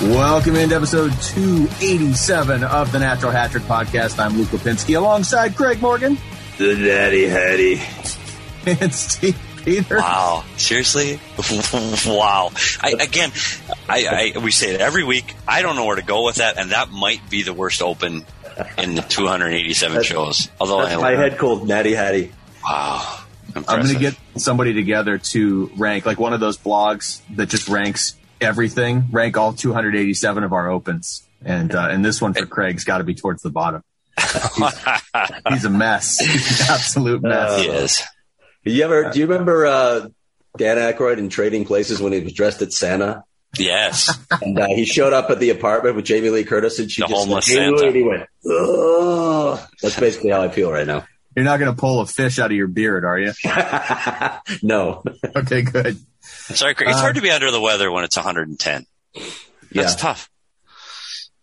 [0.00, 4.20] Welcome into episode 287 of the Natural Hat Trick podcast.
[4.20, 6.16] I'm Luke Lipinski alongside Craig Morgan
[6.56, 7.80] The Daddy Hattie.
[8.80, 10.00] and Steve Peters.
[10.00, 10.44] Wow.
[10.56, 11.18] Seriously?
[12.06, 12.52] wow.
[12.80, 13.32] I, again,
[13.88, 15.34] I, I, we say it every week.
[15.48, 18.24] I don't know where to go with that, and that might be the worst open
[18.78, 20.48] in the 287 shows.
[20.60, 22.32] Although That's I my head cold, Natty Hattie.
[22.62, 23.24] Wow.
[23.56, 27.68] I'm going to get somebody together to rank, like one of those blogs that just
[27.68, 31.22] ranks everything, rank all 287 of our opens.
[31.44, 33.82] And, uh, and this one for Craig's got to be towards the bottom.
[34.18, 34.74] He's,
[35.48, 36.18] he's a mess.
[36.18, 37.60] He's an absolute mess.
[37.60, 38.02] he is.
[38.64, 39.10] You ever?
[39.12, 40.08] Do you remember uh,
[40.56, 43.22] Dan Aykroyd in Trading Places when he was dressed as Santa?
[43.56, 44.18] Yes.
[44.42, 47.06] And uh, he showed up at the apartment with Jamie Lee Curtis, and she The
[47.08, 47.86] just homeless went, Santa.
[47.86, 49.60] and he went, Ugh.
[49.80, 51.06] That's basically how I feel right now.
[51.36, 53.32] You're not going to pull a fish out of your beard, are you?
[54.62, 55.04] no.
[55.36, 55.96] Okay, good.
[56.28, 56.90] Sorry, Craig.
[56.90, 58.86] It's hard to be under the weather when it's 110.
[59.14, 59.26] That's
[59.72, 59.86] Yeah.
[59.96, 60.30] tough.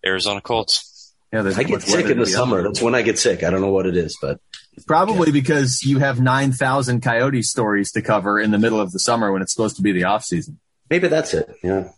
[0.05, 1.13] Arizona Colts.
[1.33, 2.57] Yeah, there's I get sick in the summer.
[2.59, 2.69] under.
[2.69, 3.43] That's when I get sick.
[3.43, 4.39] I don't know what it is, but
[4.87, 9.31] Probably because you have 9,000 coyote stories to cover in the middle of the summer
[9.31, 10.59] when it's supposed to be the off season.
[10.89, 11.49] maybe that's it.
[11.63, 11.89] Yeah.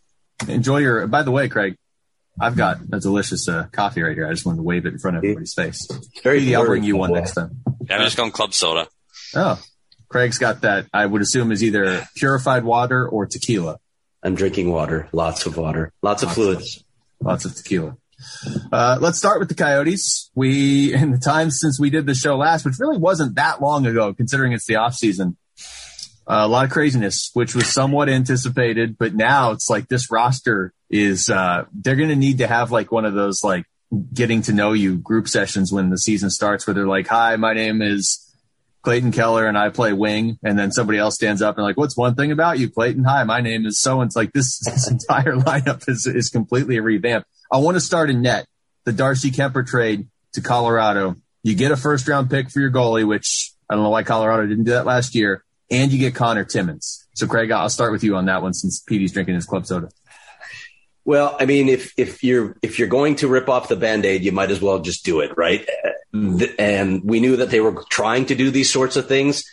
[0.48, 1.76] Enjoy your, by the way, Craig,
[2.40, 4.28] I've got a delicious uh, coffee right here.
[4.28, 5.88] I just wanted to wave it in front of everybody's face.
[6.24, 7.62] Very Maybe I'll bring you one next time.
[7.90, 8.88] I'm just going club soda.
[9.36, 9.60] Oh,
[10.10, 10.86] Craig's got that.
[10.94, 13.78] I would assume is either purified water or tequila.
[14.24, 16.84] I'm drinking water, lots of water, lots of fluids.
[17.22, 17.98] Lots of tequila.
[18.72, 20.32] Uh, let's start with the Coyotes.
[20.36, 23.86] We, in the time since we did the show last, which really wasn't that long
[23.86, 25.38] ago, considering it's the off season,
[26.28, 30.74] uh, a lot of craziness, which was somewhat anticipated, but now it's like this roster
[30.90, 33.66] is, uh, they're going to need to have like one of those like
[34.14, 37.54] getting to know you group sessions when the season starts where they're like, hi, my
[37.54, 38.27] name is
[38.88, 40.40] Clayton Keller and I play wing.
[40.46, 43.04] And then somebody else stands up and like, what's one thing about you, Clayton?
[43.04, 47.28] Hi, my name is so and like this, this entire lineup is, is completely revamped.
[47.52, 48.46] I want to start in net
[48.86, 51.18] the Darcy Kuemper trade to Colorado.
[51.44, 54.48] You get a first round pick for your goalie, which I don't know why Colorado
[54.48, 55.44] didn't do that last year.
[55.70, 57.06] And you get Connor Timmins.
[57.14, 59.90] So Craig, I'll start with you on that one since Petey's drinking his club soda.
[61.08, 64.34] Well, I mean, if if you're if you're going to rip off the band-aid, you
[64.34, 65.66] might as well just do it, right?
[66.60, 69.50] And we knew that they were trying to do these sorts of things.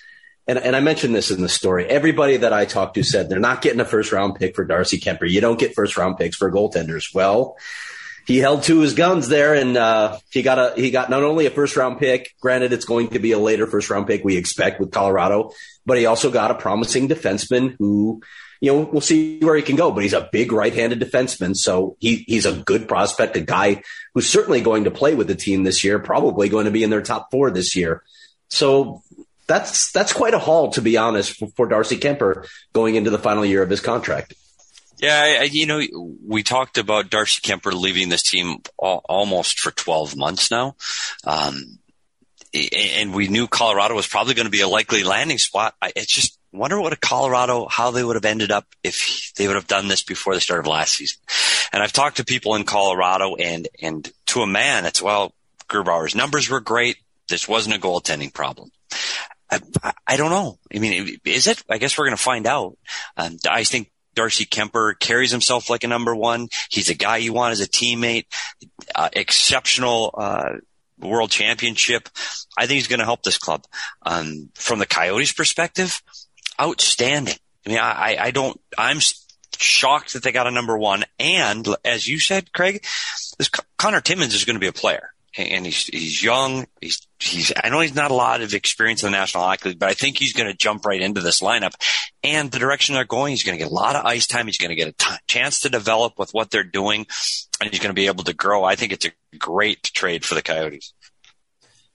[0.49, 1.87] And, and I mentioned this in the story.
[1.87, 4.99] Everybody that I talked to said they're not getting a first round pick for Darcy
[4.99, 5.31] Kuemper.
[5.31, 7.15] You don't get first round picks for goaltenders.
[7.15, 7.57] Well,
[8.27, 11.47] he held to his guns there, and uh, he got a he got not only
[11.47, 12.35] a first round pick.
[12.41, 15.53] Granted, it's going to be a later first round pick we expect with Colorado,
[15.87, 18.23] but he also got a promising defenseman who
[18.65, 21.55] you know, we'll see where he can go, but he's a big right-handed defenseman.
[21.55, 23.83] So he, he's a good prospect, a guy
[24.15, 26.89] who's certainly going to play with the team this year, probably going to be in
[26.89, 28.03] their top four this year.
[28.49, 29.03] So
[29.47, 33.19] that's, that's quite a haul, to be honest, for, for Darcy Kuemper going into the
[33.19, 34.33] final year of his contract.
[34.99, 35.83] Yeah, I, you know,
[36.27, 40.77] we talked about Darcy Kuemper leaving this team al- almost for 12 months now.
[41.25, 41.81] Um,
[42.55, 45.75] and we knew Colorado was probably going to be a likely landing spot.
[45.83, 49.47] I it's just wonder what a Colorado, how they would have ended up if they
[49.47, 51.19] would have done this before the start of last season.
[51.73, 55.33] And I've talked to people in Colorado and, and to a man, it's, well,
[55.69, 56.97] Grubauer's numbers were great.
[57.29, 58.71] This wasn't a goaltending problem.
[59.51, 59.61] I,
[60.07, 60.59] I- don't know.
[60.75, 61.63] I mean, is it?
[61.69, 62.77] I guess we're going to find out.
[63.17, 66.49] Um, I think Darcy Kuemper carries himself like a number one.
[66.71, 68.27] He's a guy you want as a teammate,
[68.95, 70.45] uh, exceptional, uh,
[70.99, 72.09] world championship.
[72.57, 73.65] I think he's going to help this club.
[74.03, 76.01] Um, from the Coyotes perspective,
[76.61, 77.37] outstanding.
[77.67, 78.99] I mean, I, I don't, I'm
[79.57, 81.05] shocked that they got a number one.
[81.19, 82.85] And as you said, Craig,
[83.39, 85.15] this Connor Timmins is going to be a player.
[85.37, 86.67] and he's he's young.
[86.81, 89.79] He's he's I know he's not a lot of experience in the National Hockey League,
[89.79, 91.73] but I think he's going to jump right into this lineup.
[92.23, 94.47] And the direction they're going, he's going to get a lot of ice time.
[94.47, 97.07] He's going to get a t- chance to develop with what they're doing,
[97.61, 98.65] and he's going to be able to grow.
[98.65, 100.93] I think it's a great trade for the Coyotes.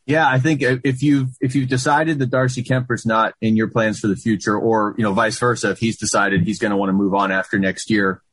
[0.10, 4.00] Yeah, I think if you've if you've decided that Darcy Kuemper's not in your plans
[4.00, 6.90] for the future, or you know vice versa, if he's decided he's going to want
[6.90, 8.24] to move on after next year,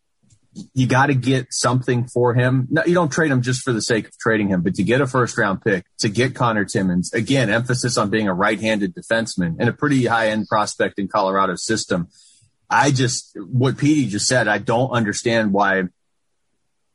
[0.73, 2.67] you got to get something for him.
[2.70, 5.02] No, you don't trade him just for the sake of trading him, but to get
[5.02, 8.94] a first round pick, to get Connor Timmins, again, emphasis on being a right handed
[8.94, 12.08] defenseman and a pretty high end prospect in Colorado's system.
[12.70, 15.82] I just, what Petey just said, I don't understand why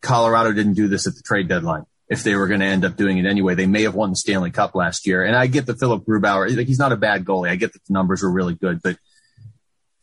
[0.02, 1.86] Colorado didn't do this at the trade deadline.
[2.12, 4.18] If they were going to end up doing it anyway, they may have won the
[4.18, 5.24] Stanley Cup last year.
[5.24, 7.50] And I get the Philipp Grubauer, he's not a bad goalie.
[7.50, 8.98] I get that the numbers were really good, but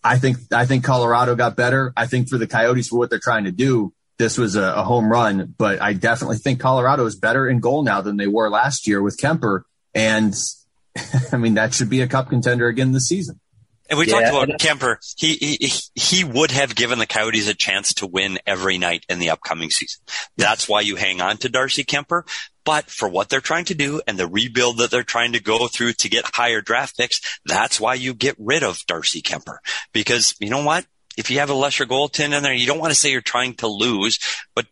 [0.02, 1.92] I think I think Colorado got better.
[1.96, 4.82] I think for the Coyotes for what they're trying to do, this was a, a,
[4.82, 5.54] home run.
[5.58, 9.02] But I definitely think Colorado is better in goal now than they were last year
[9.02, 9.62] with Kuemper.
[9.94, 10.34] And
[11.32, 13.38] I mean that should be a cup contender again this season.
[13.88, 14.20] And we yeah.
[14.20, 14.96] talked about Kuemper.
[15.16, 19.18] He, he he would have given the Coyotes a chance to win every night in
[19.18, 20.02] the upcoming season.
[20.36, 22.22] That's why you hang on to Darcy Kuemper.
[22.64, 25.68] But for what they're trying to do and the rebuild that they're trying to go
[25.68, 29.56] through to get higher draft picks, that's why you get rid of Darcy Kuemper.
[29.94, 30.84] Because you know what?
[31.16, 33.54] If you have a lesser goaltender in there, you don't want to say you're trying
[33.54, 34.18] to lose,
[34.54, 34.66] but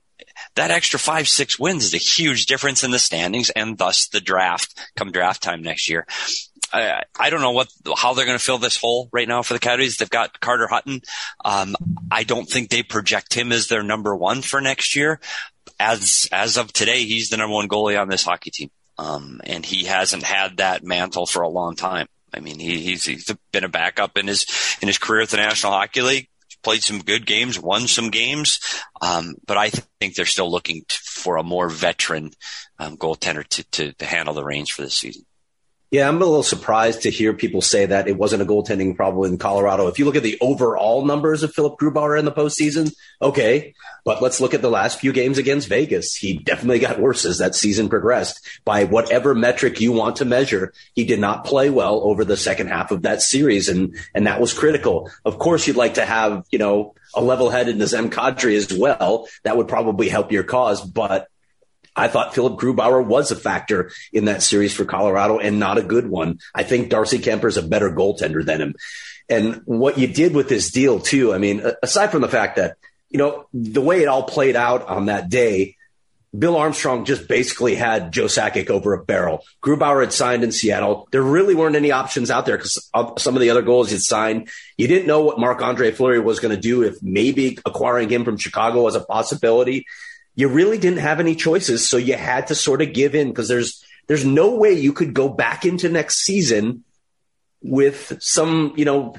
[0.57, 4.21] that extra five, six wins is a huge difference in the standings and thus the
[4.21, 6.07] draft come draft time next year.
[6.73, 9.55] I, I don't know what how they're going to fill this hole right now for
[9.55, 9.99] the Coyotes.
[9.99, 11.01] They've got Carter Hutton.
[11.45, 11.77] Um,
[12.11, 15.21] I don't think they project him as their number one for next year
[15.79, 19.65] as as of today, he's the number one goalie on this hockey team, um, and
[19.65, 22.09] he hasn't had that mantle for a long time.
[22.33, 24.47] I mean, he, he's he's been a backup in his
[24.81, 26.29] in his career at the National Hockey League.
[26.63, 28.59] Played some good games, won some games,
[29.01, 32.33] um, but I think they're still looking to, for a more veteran
[32.79, 35.25] um, goaltender to, to to handle the reins for this season.
[35.93, 39.31] Yeah, I'm a little surprised to hear people say that it wasn't a goaltending problem
[39.31, 39.87] in Colorado.
[39.87, 42.93] If you look at the overall numbers of Philipp Grubauer in the postseason,
[43.23, 43.73] okay,
[44.05, 46.17] but let's look at the last few games against Vegas.
[46.17, 48.41] He definitely got worse as that season progressed.
[48.65, 52.67] By whatever metric you want to measure, he did not play well over the second
[52.67, 55.09] half of that series, and and that was critical.
[55.25, 59.29] Of course, you'd like to have you know a level-headed Nazem Kadri as well.
[59.45, 61.29] That would probably help your cause, but
[61.97, 65.83] I thought Philipp Grubauer was a factor in that series for Colorado and not a
[65.83, 66.39] good one.
[66.55, 68.75] I think Darcy Kuemper is a better goaltender than him.
[69.29, 72.77] And what you did with this deal too, I mean, aside from the fact that,
[73.09, 75.77] you know, the way it all played out on that day,
[76.37, 79.43] Bill Armstrong just basically had Joe Sakic over a barrel.
[79.63, 81.09] Grubauer had signed in Seattle.
[81.11, 84.49] There really weren't any options out there because some of the other goals he'd signed.
[84.77, 88.25] You didn't know what Marc Andre Fleury was going to do if maybe acquiring him
[88.25, 89.87] from Chicago was a possibility
[90.37, 91.89] you really didn't have any choices.
[91.89, 95.15] So you had to sort of give in because there's, there's no way you could
[95.15, 96.85] go back into next season
[97.63, 99.17] with some, you know,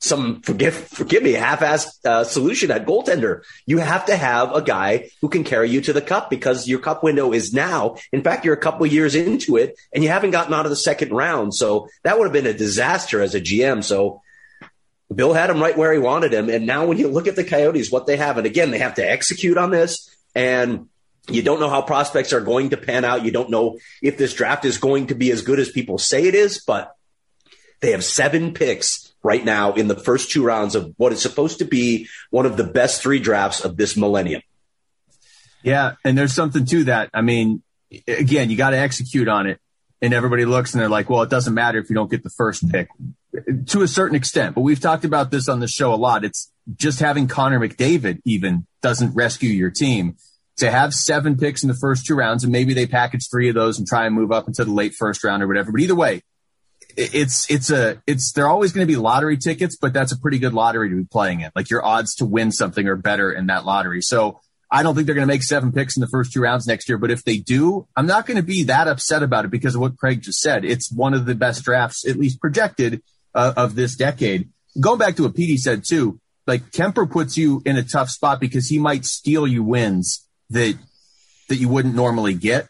[0.00, 3.42] some forgive forgive me half-assed uh, solution at goaltender.
[3.66, 6.80] You have to have a guy who can carry you to the cup because your
[6.80, 7.94] cup window is now.
[8.10, 10.76] In fact, you're a couple years into it and you haven't gotten out of the
[10.76, 11.54] second round.
[11.54, 13.84] So that would have been a disaster as a GM.
[13.84, 14.22] So
[15.16, 16.48] Bill had him right where he wanted him.
[16.48, 18.94] And now when you look at the Coyotes, what they have, and again, they have
[18.94, 20.14] to execute on this.
[20.34, 20.88] And
[21.28, 23.24] you don't know how prospects are going to pan out.
[23.24, 26.26] You don't know if this draft is going to be as good as people say
[26.26, 26.96] it is, but
[27.80, 31.58] they have seven picks right now in the first two rounds of what is supposed
[31.58, 34.42] to be one of the best three drafts of this millennium.
[35.62, 35.92] Yeah.
[36.04, 37.10] And there's something to that.
[37.14, 37.62] I mean,
[38.08, 39.60] again, you got to execute on it.
[40.02, 42.30] And everybody looks and they're like, well, it doesn't matter if you don't get the
[42.30, 42.88] first pick
[43.66, 46.24] to a certain extent, but we've talked about this on the show a lot.
[46.24, 50.16] It's just having Connor McDavid even doesn't rescue your team.
[50.58, 53.54] To have seven picks in the first two rounds, and maybe they package three of
[53.54, 55.72] those and try and move up into the late first round or whatever.
[55.72, 56.22] But either way,
[56.94, 60.38] it's it's a it's they're always going to be lottery tickets, but that's a pretty
[60.38, 61.50] good lottery to be playing in.
[61.56, 64.02] Like your odds to win something are better in that lottery.
[64.02, 64.40] So
[64.72, 66.88] I don't think they're going to make seven picks in the first two rounds next
[66.88, 66.96] year.
[66.96, 69.82] But if they do, I'm not going to be that upset about it because of
[69.82, 70.64] what Craig just said.
[70.64, 73.02] It's one of the best drafts, at least projected,
[73.34, 74.48] uh, of this decade.
[74.80, 78.40] Going back to what Petey said too, like Kuemper puts you in a tough spot
[78.40, 80.76] because he might steal you wins that
[81.48, 82.68] that you wouldn't normally get.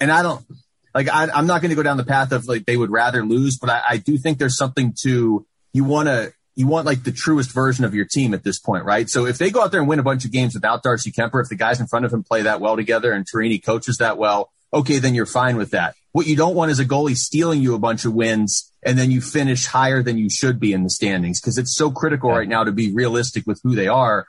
[0.00, 0.44] And I don't
[0.92, 3.24] like I, am not going to go down the path of like they would rather
[3.24, 7.02] lose, but I, I do think there's something to you want to you want like
[7.02, 9.10] the truest version of your team at this point, right?
[9.10, 11.42] So if they go out there and win a bunch of games without Darcy Kuemper,
[11.42, 14.18] if the guys in front of him play that well together and Tourigny coaches that
[14.18, 15.94] well, okay, then you're fine with that.
[16.12, 19.10] What you don't want is a goalie stealing you a bunch of wins and then
[19.10, 22.48] you finish higher than you should be in the standings because it's so critical right
[22.48, 24.26] now to be realistic with who they are.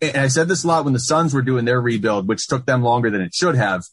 [0.00, 2.64] And I said this a lot when the Suns were doing their rebuild, which took
[2.64, 3.84] them longer than it should have.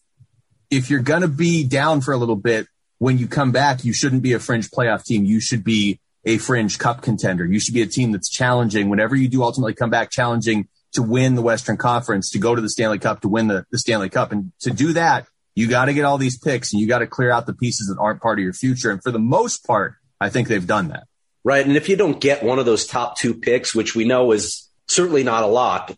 [0.69, 2.67] if you're going to be down for a little bit,
[2.99, 5.23] when you come back, you shouldn't be a fringe playoff team.
[5.23, 7.45] You should be a fringe cup contender.
[7.45, 11.01] You should be a team that's challenging whenever you do ultimately come back challenging to
[11.01, 14.09] win the Western Conference, to go to the Stanley Cup, to win the, the Stanley
[14.09, 14.31] Cup.
[14.33, 17.07] And to do that, you got to get all these picks and you got to
[17.07, 18.91] clear out the pieces that aren't part of your future.
[18.91, 21.05] And for the most part, I think they've done that.
[21.45, 21.65] Right.
[21.65, 24.69] And if you don't get one of those top two picks, which we know is
[24.87, 25.95] certainly not a lock,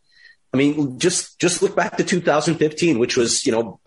[0.53, 3.79] I mean, just just look back to 2015, which was you know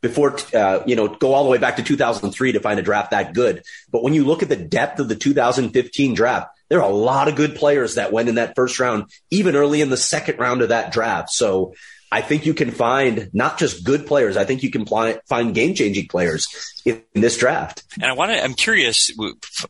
[0.00, 3.10] before uh, you know go all the way back to 2003 to find a draft
[3.10, 3.62] that good.
[3.90, 7.28] But when you look at the depth of the 2015 draft, there are a lot
[7.28, 10.62] of good players that went in that first round, even early in the second round
[10.62, 11.30] of that draft.
[11.30, 11.74] So
[12.12, 14.36] I think you can find not just good players.
[14.36, 17.84] I think you can find game changing players in, in, this draft.
[17.94, 19.12] And I want to, I'm curious.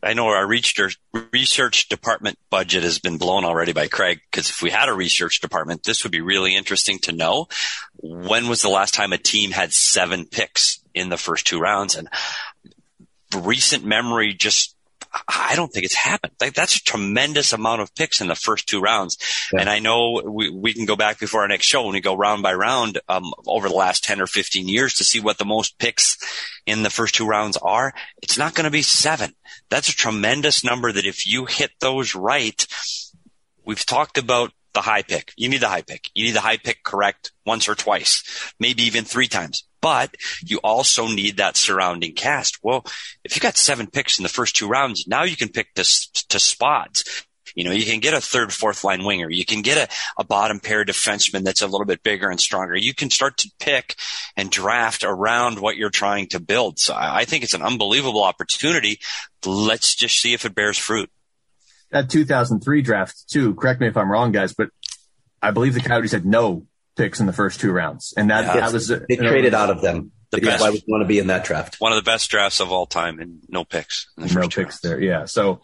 [0.01, 4.71] I know our research department budget has been blown already by Craig because if we
[4.71, 7.47] had a research department, this would be really interesting to know.
[7.97, 11.95] When was the last time a team had seven picks in the first two rounds?
[11.95, 12.09] And
[13.35, 14.75] recent memory just
[15.27, 16.33] I don't think it's happened.
[16.39, 19.17] Like that's a tremendous amount of picks in the first two rounds.
[19.51, 19.61] Yeah.
[19.61, 22.15] And I know we, we can go back before our next show and we go
[22.15, 25.45] round by round, um, over the last 10 or 15 years to see what the
[25.45, 26.17] most picks
[26.65, 27.93] in the first two rounds are.
[28.21, 29.33] It's not going to be seven.
[29.69, 32.65] That's a tremendous number that if you hit those right,
[33.65, 35.33] we've talked about the high pick.
[35.35, 36.09] You need the high pick.
[36.13, 40.59] You need the high pick correct once or twice, maybe even three times but you
[40.63, 42.59] also need that surrounding cast.
[42.63, 42.85] Well,
[43.23, 45.83] if you got seven picks in the first two rounds, now you can pick to,
[46.29, 47.25] to spots.
[47.55, 49.29] You know, you can get a third, fourth line winger.
[49.29, 52.77] You can get a, a bottom pair defenseman that's a little bit bigger and stronger.
[52.77, 53.95] You can start to pick
[54.37, 56.79] and draft around what you're trying to build.
[56.79, 58.99] So I think it's an unbelievable opportunity.
[59.45, 61.09] Let's just see if it bears fruit.
[61.91, 64.69] That 2003 draft too, correct me if I'm wrong, guys, but
[65.41, 68.61] I believe the Coyotes had no picks in the first two rounds, and that, yeah,
[68.61, 70.11] that was they traded out of them.
[70.31, 71.75] The best, why would you want to be in that draft?
[71.79, 74.07] One of the best drafts of all time, and no picks.
[74.17, 74.79] no picks rounds.
[74.81, 75.01] there.
[75.01, 75.25] Yeah.
[75.25, 75.61] So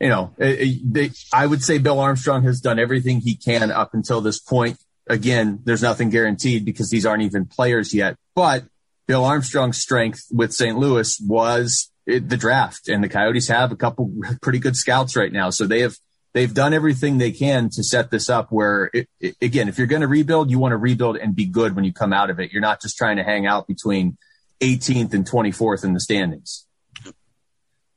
[0.00, 3.70] you know, it, it, they, I would say Bill Armstrong has done everything he can
[3.70, 4.78] up until this point.
[5.08, 8.16] Again, there's nothing guaranteed because these aren't even players yet.
[8.34, 8.64] But
[9.06, 10.76] Bill Armstrong's strength with St.
[10.76, 15.50] Louis was the draft, and the Coyotes have a couple pretty good scouts right now,
[15.50, 15.96] so they have
[16.34, 19.86] they've done everything they can to set this up where it, it, again if you're
[19.86, 22.40] going to rebuild you want to rebuild and be good when you come out of
[22.40, 22.52] it.
[22.52, 24.16] You're not just trying to hang out between
[24.60, 26.66] 18th and 24th in the standings.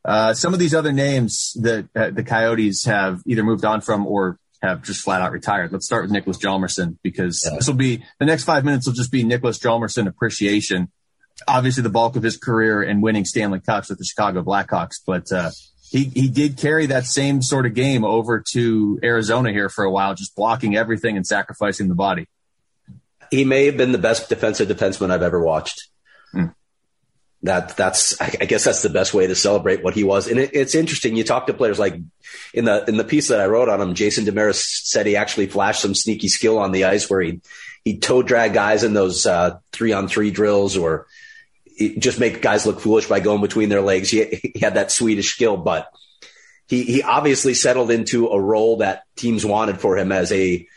[0.04, 4.08] Uh, some of these other names that uh, the coyotes have either moved on from
[4.08, 5.72] or have just flat out retired.
[5.72, 7.58] Let's start with nicholas Hjalmarsson because yeah.
[7.58, 10.92] this will be the next five minutes will just be nicholas Hjalmarsson appreciation.
[11.48, 15.32] Obviously the bulk of his career and winning stanley cups with the chicago blackhawks but
[15.32, 15.50] uh,
[15.92, 19.92] he he did carry that same sort of game over to Arizona here for a
[19.92, 22.28] while, just blocking everything and sacrificing the body.
[23.30, 25.90] He may have been the best defensive defenseman I've ever watched.
[26.32, 26.48] Hmm.
[27.44, 30.30] That that's I guess that's the best way to celebrate what he was.
[30.30, 31.18] And it, it's interesting.
[31.18, 31.96] You talk to players like
[32.54, 35.48] in the in the piece that I wrote on him, Jason Demers said he actually
[35.48, 37.42] flashed some sneaky skill on the ice where he
[37.84, 41.08] he toe drag guys in those uh, three on three drills or
[41.90, 44.10] just make guys look foolish by going between their legs.
[44.10, 44.24] He,
[44.54, 45.88] he had that Swedish skill, but
[46.68, 50.68] he, he obviously settled into a role that teams wanted for him as a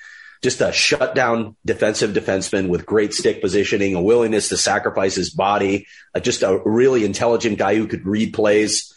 [0.43, 5.87] just a shutdown defensive defenseman with great stick positioning, a willingness to sacrifice his body,
[6.15, 8.95] uh, just a really intelligent guy who could read plays.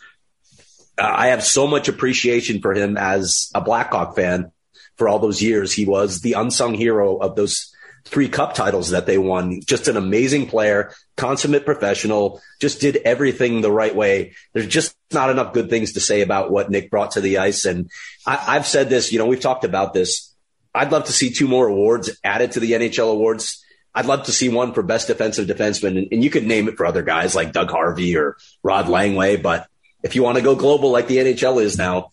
[0.98, 4.52] Uh, I have so much appreciation for him as a Blackhawk fan
[4.98, 5.72] for all those years.
[5.72, 7.74] He was the unsung hero of those
[8.08, 9.62] three cup titles that they won.
[9.62, 14.34] Just an amazing player, consummate professional, just did everything the right way.
[14.54, 17.66] There's just not enough good things to say about what Nick brought to the ice.
[17.66, 17.90] And
[18.26, 20.34] I, have said this, you know, we've talked about this.
[20.74, 23.64] I'd love to see two more awards added to the NHL awards.
[23.94, 26.78] I'd love to see one for best defensive defenseman, and, and you could name it
[26.78, 29.42] for other guys like Doug Harvey or Rod Langway.
[29.42, 29.68] But
[30.04, 32.12] if you want to go global like the NHL is now,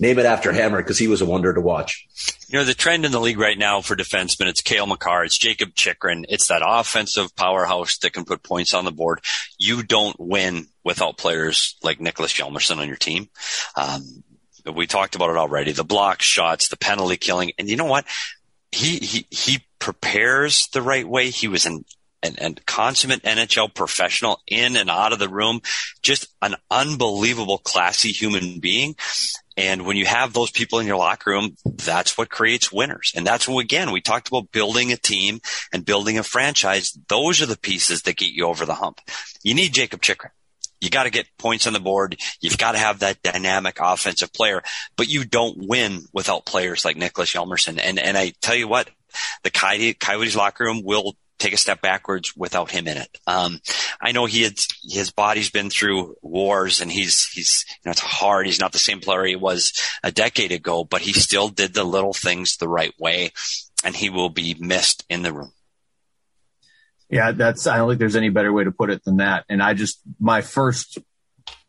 [0.00, 2.06] name it after Hammer because he was a wonder to watch.
[2.48, 5.36] You know, the trend in the league right now for defensemen, it's Cale Makar, it's
[5.36, 9.20] Jacob Chychrun, It's that offensive powerhouse that can put points on the board.
[9.58, 13.28] You don't win without players like Nicholas Hjalmarsson on your team.
[13.76, 14.24] Um,
[14.74, 15.72] we talked about it already.
[15.72, 17.52] The block shots, the penalty killing.
[17.58, 18.06] And you know what?
[18.72, 21.28] He, he, he prepares the right way.
[21.28, 21.84] He was an
[22.22, 25.60] and, and consummate NHL professional in and out of the room,
[26.02, 28.96] just an unbelievable classy human being.
[29.58, 33.12] And when you have those people in your locker room, that's what creates winners.
[33.16, 35.40] And that's when, again, we talked about building a team
[35.72, 36.96] and building a franchise.
[37.08, 39.00] Those are the pieces that get you over the hump.
[39.42, 40.30] You need Jacob Chychrun.
[40.80, 42.20] You got to get points on the board.
[42.40, 44.62] You've got to have that dynamic offensive player,
[44.96, 47.80] but you don't win without players like Nicholas Hjalmarsson.
[47.82, 48.88] And, and I tell you what,
[49.42, 53.18] the Coyotes locker room will take a step backwards without him in it.
[53.26, 53.60] Um,
[54.00, 58.00] I know he had, his body's been through wars and he's, he's, you know, it's
[58.00, 58.46] hard.
[58.46, 61.84] He's not the same player he was a decade ago, but he still did the
[61.84, 63.32] little things the right way
[63.84, 65.52] and he will be missed in the room.
[67.10, 69.44] Yeah, that's, I don't think there's any better way to put it than that.
[69.48, 70.98] And I just, my first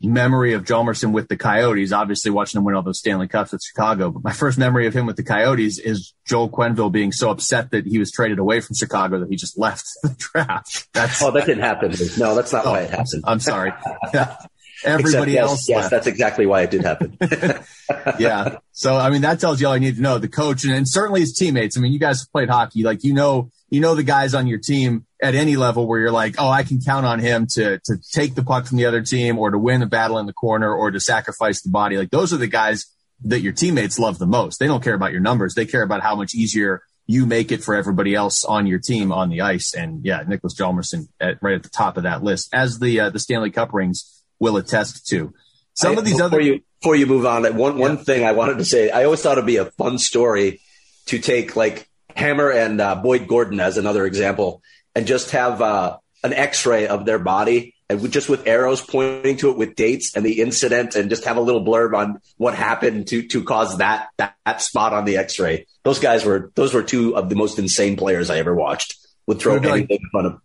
[0.02, 3.62] memory of Hjalmarsson with the Coyotes, obviously watching him win all those Stanley Cups with
[3.62, 7.30] Chicago, but my first memory of him with the Coyotes is Joel Quenneville being so
[7.30, 10.88] upset that he was traded away from Chicago that he just left the draft.
[10.94, 11.92] That's, oh, that didn't happen.
[12.18, 13.24] No, that's not oh, why it oh, happened.
[13.24, 13.72] I'm sorry.
[14.12, 14.36] Yeah.
[14.82, 15.68] Everybody Except, else.
[15.68, 17.18] Yes, yes, that's exactly why it did happen.
[18.18, 18.56] yeah.
[18.72, 20.18] So, I mean, that tells you all you need to know.
[20.18, 21.76] The coach and, and certainly his teammates.
[21.76, 22.82] I mean, you guys have played hockey.
[22.82, 26.10] Like, you know, you know the guys on your team at any level where you're
[26.10, 29.00] like, oh, I can count on him to to take the puck from the other
[29.02, 31.96] team or to win a battle in the corner or to sacrifice the body.
[31.96, 32.86] Like those are the guys
[33.24, 34.58] that your teammates love the most.
[34.58, 35.54] They don't care about your numbers.
[35.54, 39.12] They care about how much easier you make it for everybody else on your team
[39.12, 39.74] on the ice.
[39.74, 43.10] And yeah, Nicholas Hjalmarsson at, right at the top of that list, as the uh,
[43.10, 45.32] the Stanley Cup rings will attest to.
[45.74, 48.32] Some I, of these before other you before you move on, one one thing I
[48.32, 50.60] wanted to say, I always thought it'd be a fun story
[51.06, 51.88] to take like
[52.20, 54.62] Hammer and uh, Boyd Gordon as another example,
[54.94, 59.50] and just have uh, an X-ray of their body and just with arrows pointing to
[59.50, 63.08] it with dates and the incident, and just have a little blurb on what happened
[63.08, 65.66] to to cause that that, that spot on the X-ray.
[65.82, 68.96] Those guys were those were two of the most insane players I ever watched.
[69.26, 70.40] Would throw anything like, in front of.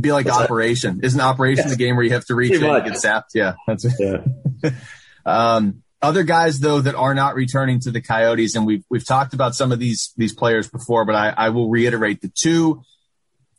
[0.00, 0.98] Be like What's Operation.
[0.98, 1.06] That?
[1.06, 1.70] Isn't Operation yeah.
[1.70, 3.32] the game where you have to reach and get sapped?
[3.34, 4.24] Yeah, that's it.
[4.62, 4.70] Yeah.
[5.26, 9.34] um, other guys though that are not returning to the Coyotes, and we've we've talked
[9.34, 12.82] about some of these these players before, but I, I will reiterate the two.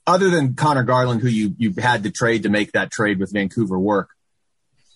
[0.07, 3.31] Other than Conor Garland, who you you had to trade to make that trade with
[3.31, 4.09] Vancouver work,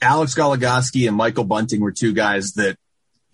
[0.02, 2.78] Alex Goligoski and Michael Bunting were two guys that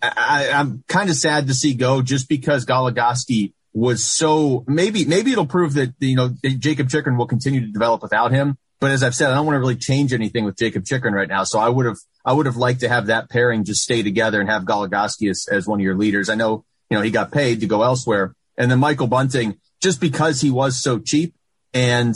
[0.02, 5.32] I, am kind of sad to see go, just because Goligoski was so maybe maybe
[5.32, 8.58] it'll prove that you know Jakob Chychrun will continue to develop without him.
[8.80, 11.28] But as I've said, I don't want to really change anything with Jacob Chychrun right
[11.28, 11.44] now.
[11.44, 14.40] So I would have I would have liked to have that pairing just stay together
[14.40, 16.28] and have Goligoski as, as one of your leaders.
[16.28, 18.34] I know, you know, he got paid to go elsewhere.
[18.56, 21.34] And then Michael Bunting, just because he was so cheap
[21.74, 22.14] and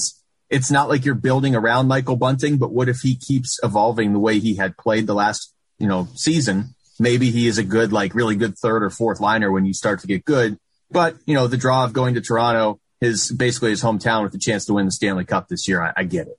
[0.48, 4.20] it's not like you're building around Michael Bunting, but what if he keeps evolving the
[4.20, 6.74] way he had played the last, you know, season?
[7.00, 10.00] Maybe he is a good, like really good third or fourth liner when you start
[10.00, 10.59] to get good.
[10.90, 14.38] But, you know, the draw of going to Toronto, his basically his hometown with a
[14.38, 15.83] chance to win the Stanley Cup this year.
[15.83, 16.38] I, I get it.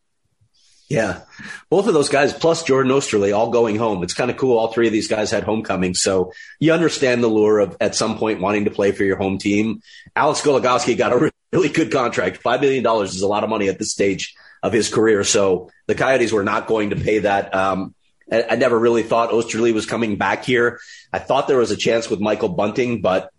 [0.89, 1.21] Yeah.
[1.69, 4.03] Both of those guys, plus Jordan Oesterle, all going home.
[4.03, 4.57] It's kind of cool.
[4.57, 5.93] All three of these guys had homecoming.
[5.93, 9.37] So you understand the lure of at some point wanting to play for your home
[9.37, 9.81] team.
[10.15, 12.41] Alex Goligoski got a really good contract.
[12.41, 15.23] $5 million is a lot of money at this stage of his career.
[15.25, 17.53] So the Coyotes were not going to pay that.
[17.53, 17.93] Um,
[18.31, 20.79] I, I never really thought Oesterle was coming back here.
[21.11, 23.29] I thought there was a chance with Michael Bunting, but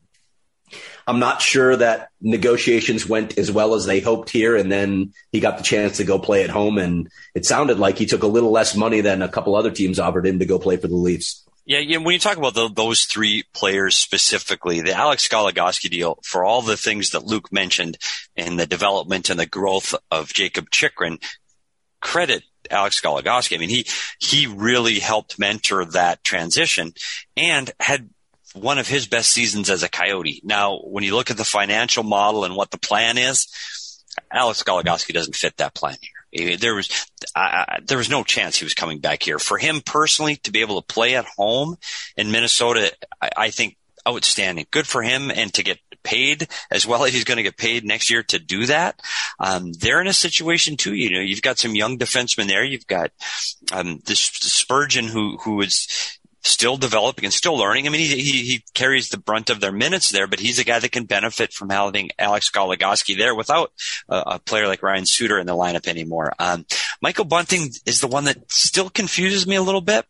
[1.09, 4.57] I'm not sure that negotiations went as well as they hoped here.
[4.57, 6.77] And then he got the chance to go play at home.
[6.77, 9.99] And it sounded like he took a little less money than a couple other teams
[9.99, 11.47] offered him to go play for the Leafs.
[11.65, 11.97] Yeah, yeah.
[11.97, 16.61] When you talk about the, those three players specifically, the Alex Goligoski deal, for all
[16.61, 17.97] the things that Luke mentioned
[18.37, 21.19] in the development and the growth of Jacob Chychrun,
[22.01, 23.57] credit Alex Goligoski.
[23.57, 23.87] I mean, he
[24.19, 26.93] he really helped mentor that transition
[27.37, 28.11] and had
[28.61, 30.41] one of his best seasons as a Coyote.
[30.45, 33.47] Now, when you look at the financial model and what the plan is,
[34.33, 35.97] Alex Goligoski doesn't fit that plan
[36.31, 36.57] here.
[36.57, 39.39] There was uh, there was no chance he was coming back here.
[39.39, 41.77] For him personally to be able to play at home
[42.17, 44.67] in Minnesota, I, I think outstanding.
[44.71, 47.85] Good for him and to get paid as well as he's going to get paid
[47.85, 49.01] next year to do that.
[49.39, 50.95] Um, they're in a situation too.
[50.95, 52.65] You know, you've got some young defensemen there.
[52.65, 53.11] You've got
[53.73, 56.18] um, this Spurgeon who who is
[56.49, 57.87] still developing and still learning.
[57.87, 60.65] I mean, he, he, he, carries the brunt of their minutes there, but he's a
[60.65, 63.73] guy that can benefit from having Alex Goligoski there without
[64.09, 66.33] a, player like Ryan Suter in the lineup anymore.
[66.39, 66.65] Um,
[67.03, 70.07] Michael Bunting is the one that still confuses me a little bit.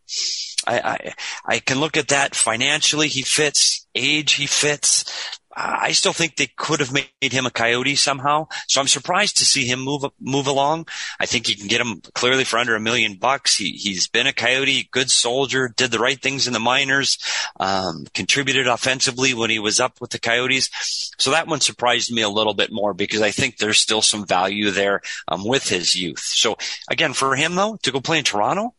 [0.67, 1.13] I, I,
[1.45, 3.07] I can look at that financially.
[3.07, 4.33] He fits age.
[4.33, 5.38] He fits.
[5.61, 8.47] I still think they could have made him a coyote somehow.
[8.69, 10.87] So I'm surprised to see him move move along.
[11.19, 13.57] I think you can get him clearly for under a million bucks.
[13.57, 17.17] He he's been a coyote, good soldier, did the right things in the minors,
[17.59, 20.69] um, contributed offensively when he was up with the Coyotes.
[21.17, 24.25] So that one surprised me a little bit more because I think there's still some
[24.25, 26.19] value there um, with his youth.
[26.19, 26.57] So
[26.89, 28.75] again, for him though to go play in Toronto,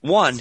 [0.00, 0.40] one,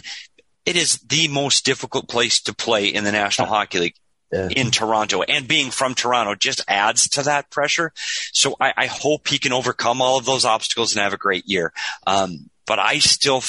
[0.66, 3.96] it is the most difficult place to play in the National Hockey League
[4.32, 4.50] yeah.
[4.50, 7.92] in Toronto and being from Toronto just adds to that pressure.
[8.34, 11.46] So I, I, hope he can overcome all of those obstacles and have a great
[11.48, 11.72] year.
[12.06, 13.42] Um, but I still,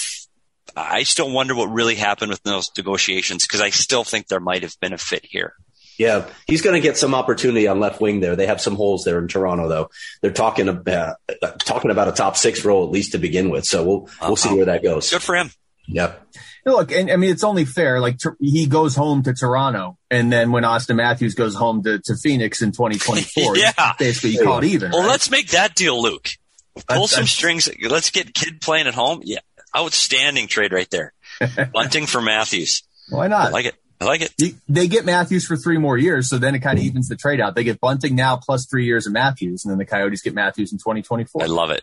[0.77, 4.63] I still wonder what really happened with those negotiations because I still think there might
[4.63, 5.55] have been a fit here.
[5.99, 8.37] Yeah, he's going to get some opportunity on left wing there.
[8.37, 9.91] They have some holes there in Toronto, though.
[10.23, 11.17] They're talking about
[11.59, 13.65] talking about a top six role at least to begin with.
[13.65, 15.11] So we'll we'll see where that goes.
[15.11, 15.51] Good for him.
[15.91, 16.27] Yep.
[16.67, 17.99] Look, and I mean, it's only fair.
[17.99, 21.99] Like Tor- he goes home to Toronto, and then when Auston Matthews goes home to,
[21.99, 23.73] to Phoenix in 2024, Yeah.
[23.99, 24.91] basically you call it even.
[24.91, 25.09] Well, right?
[25.09, 26.29] let's make that deal, Luke.
[26.75, 27.69] Pull That's- some that's- strings.
[27.89, 29.23] Let's get kid playing at home.
[29.25, 29.39] Yeah,
[29.77, 31.13] outstanding trade right there.
[31.73, 32.83] Bunting for Matthews.
[33.09, 33.47] Why not?
[33.49, 33.75] I like it.
[34.01, 34.35] I like it.
[34.39, 37.17] You- they get Matthews for three more years, so then it kind of evens the
[37.17, 37.55] trade out.
[37.55, 40.71] They get Bunting now plus three years of Matthews, and then the Coyotes get Matthews
[40.73, 41.45] in 2024.
[41.45, 41.83] I love it.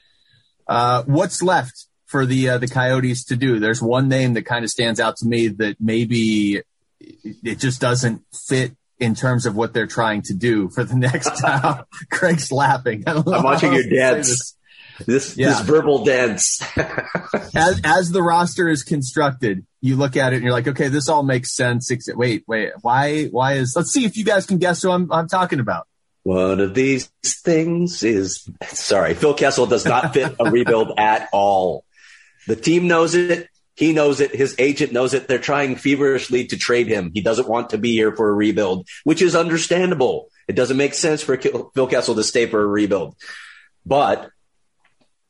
[0.67, 3.59] Uh, what's left for the uh, the Coyotes to do?
[3.59, 6.61] There's one name that kind of stands out to me that maybe
[6.99, 11.39] it just doesn't fit in terms of what they're trying to do for the next
[11.39, 11.83] time.
[12.11, 13.03] Craig's laughing.
[13.07, 14.27] I don't know I'm watching your else to say dance.
[14.27, 14.55] this.
[15.05, 15.49] This Yeah.
[15.49, 16.61] this verbal dance.
[17.53, 21.09] As, as the roster is constructed, you look at it and you're like, okay, this
[21.09, 21.91] all makes sense.
[22.15, 23.25] Wait, wait, why?
[23.25, 23.73] Why is?
[23.75, 25.87] Let's see if you guys can guess who I'm, I'm talking about.
[26.23, 29.13] One of these things is sorry.
[29.15, 31.83] Phil Kessel does not fit a rebuild at all.
[32.47, 33.49] The team knows it.
[33.75, 34.33] He knows it.
[34.33, 35.27] His agent knows it.
[35.27, 37.11] They're trying feverishly to trade him.
[37.13, 40.29] He doesn't want to be here for a rebuild, which is understandable.
[40.47, 43.15] It doesn't make sense for Phil Kessel to stay for a rebuild.
[43.85, 44.29] But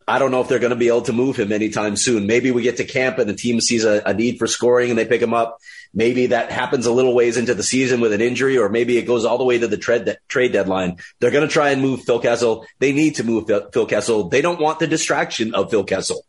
[0.07, 2.27] I don't know if they're going to be able to move him anytime soon.
[2.27, 4.99] Maybe we get to camp and the team sees a, a need for scoring and
[4.99, 5.57] they pick him up.
[5.95, 9.07] Maybe that happens a little ways into the season with an injury, or maybe it
[9.07, 10.97] goes all the way to the trade, trade deadline.
[11.19, 12.67] They're going to try and move Phil Kessel.
[12.79, 14.29] They need to move Phil, Phil Kessel.
[14.29, 16.23] They don't want the distraction of Phil Kessel.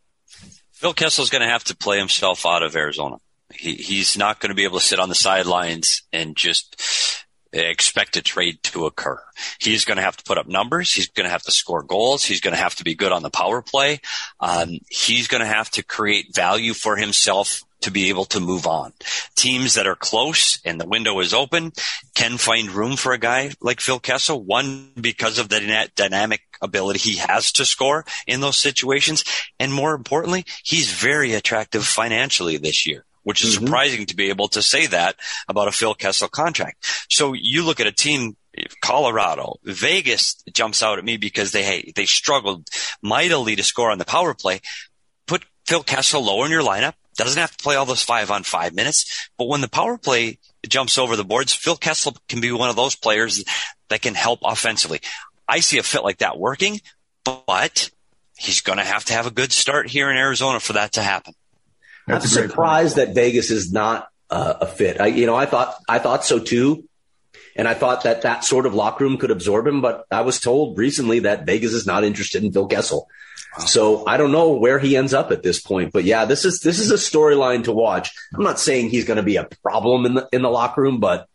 [0.87, 3.17] Phil Kessel's going to have to play himself out of Arizona.
[3.53, 6.81] He, he's not going to be able to sit on the sidelines and just
[7.53, 9.21] expect a trade to occur.
[9.59, 10.93] He's going to have to put up numbers.
[10.93, 12.25] He's going to have to score goals.
[12.25, 13.99] He's going to have to be good on the power play.
[14.39, 18.67] Um, he's going to have to create value for himself to be able to move
[18.67, 18.93] on.
[19.37, 21.73] Teams that are close and the window is open
[22.15, 24.43] can find room for a guy like Phil Kessel.
[24.43, 29.25] One, because of the dynamic ability he has to score in those situations.
[29.61, 33.65] And more importantly, he's very attractive financially this year which is Mhm.
[33.65, 35.17] surprising to be able to say that
[35.49, 36.87] about a Phil Kessel contract.
[37.11, 38.37] So you look at a team,
[38.81, 42.69] Colorado, Vegas jumps out at me because they, hey, they struggled
[43.03, 44.61] mightily to score on the power play.
[45.27, 46.95] Put Phil Kessel lower in your lineup.
[47.17, 50.39] Doesn't have to play all those five on five minutes, but when the power play
[50.69, 53.45] jumps over the boards, Phil Kessel can be one of those players
[53.89, 55.01] that can help offensively.
[55.49, 56.81] I see a fit like that working,
[57.25, 57.91] but
[58.37, 61.03] he's going to have to have a good start here in Arizona for that to
[61.03, 61.35] happen.
[62.07, 65.01] I'm That's a great surprised that Vegas is not uh, a fit.
[65.01, 66.89] I, you know, I thought I thought so too,
[67.57, 69.81] and I thought that that sort of locker room could absorb him.
[69.81, 73.09] But I was told recently that Vegas is not interested in Phil Kessel.
[73.67, 75.93] So I don't know where he ends up at this point.
[75.93, 78.11] But yeah, this is this is a storyline to watch.
[78.35, 81.01] I'm not saying he's going to be a problem in the in the locker room,
[81.01, 81.27] but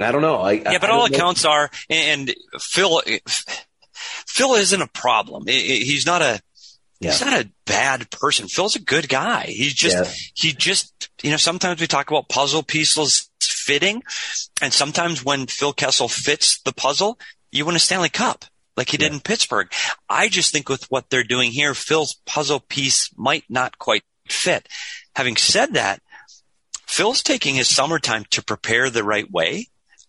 [0.00, 0.36] I don't know.
[0.36, 1.14] I, Yeah, but all know.
[1.16, 3.02] accounts are, and Phil,
[3.96, 5.44] Phil isn't a problem.
[5.46, 6.40] He's not a,
[7.00, 8.46] he's not a bad person.
[8.46, 9.46] Phil's a good guy.
[9.46, 10.12] He's just, Yeah.
[10.34, 13.27] he just, you know, sometimes we talk about puzzle pieces
[13.68, 14.02] fitting,
[14.62, 17.18] and sometimes when Phil Kessel fits the puzzle,
[17.52, 18.46] you win a Stanley Cup.
[18.78, 19.70] Like he did in Pittsburgh.
[20.08, 24.68] I just think with what they're doing here, Phil's puzzle piece might not quite fit.
[25.16, 26.00] Having said that,
[26.86, 29.66] Phil's taking his summertime to prepare the right way.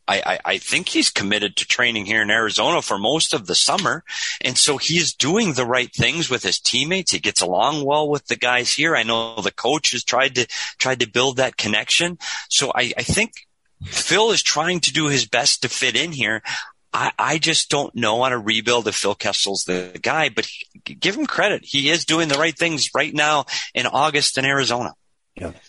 [0.07, 3.55] I, I, I think he's committed to training here in Arizona for most of the
[3.55, 4.03] summer.
[4.41, 7.11] And so he's doing the right things with his teammates.
[7.11, 8.95] He gets along well with the guys here.
[8.95, 12.17] I know the coach has tried to, tried to build that connection.
[12.49, 13.47] So I, I think
[13.83, 16.41] Phil is trying to do his best to fit in here.
[16.91, 20.95] I, I just don't know on a rebuild if Phil Kessel's the guy, but he,
[20.95, 21.61] give him credit.
[21.63, 24.93] He is doing the right things right now in August in Arizona.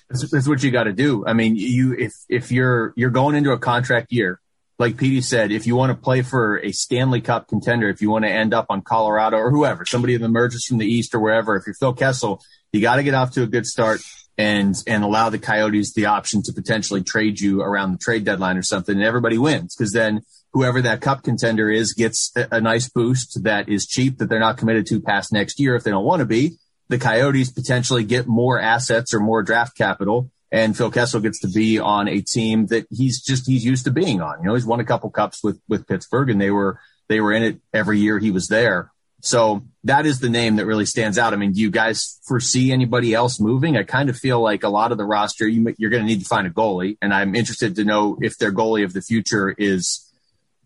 [0.08, 1.24] That's, that's what you got to do.
[1.26, 4.40] I mean, you if if you're you're going into a contract year,
[4.78, 8.10] like Petey said, if you want to play for a Stanley Cup contender, if you
[8.10, 11.20] want to end up on Colorado or whoever, somebody that emerges from the East or
[11.20, 12.42] wherever, if you're Phil Kessel,
[12.72, 14.00] you got to get off to a good start
[14.38, 18.56] and and allow the Coyotes the option to potentially trade you around the trade deadline
[18.56, 22.60] or something, and everybody wins because then whoever that cup contender is gets a, a
[22.60, 25.90] nice boost that is cheap that they're not committed to past next year if they
[25.90, 26.56] don't want to be
[26.90, 30.30] the Coyotes potentially get more assets or more draft capital.
[30.52, 33.92] And Phil Kessel gets to be on a team that he's just, he's used to
[33.92, 34.40] being on.
[34.40, 37.32] You know, he's won a couple cups with, with Pittsburgh and they were, they were
[37.32, 38.90] in it every year he was there.
[39.20, 41.32] So that is the name that really stands out.
[41.32, 43.76] I mean, do you guys foresee anybody else moving?
[43.76, 46.20] I kind of feel like a lot of the roster, you, you're going to need
[46.20, 46.96] to find a goalie.
[47.02, 50.06] And I'm interested to know if their goalie of the future is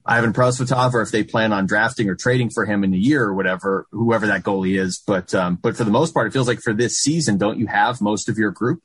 [0.06, 3.24] Ivan Prosvetov or if they plan on drafting or trading for him in a year
[3.24, 5.02] or whatever, whoever that goalie is.
[5.04, 7.66] But, um, but for the most part, it feels like for this season, don't you
[7.66, 8.82] have most of your group?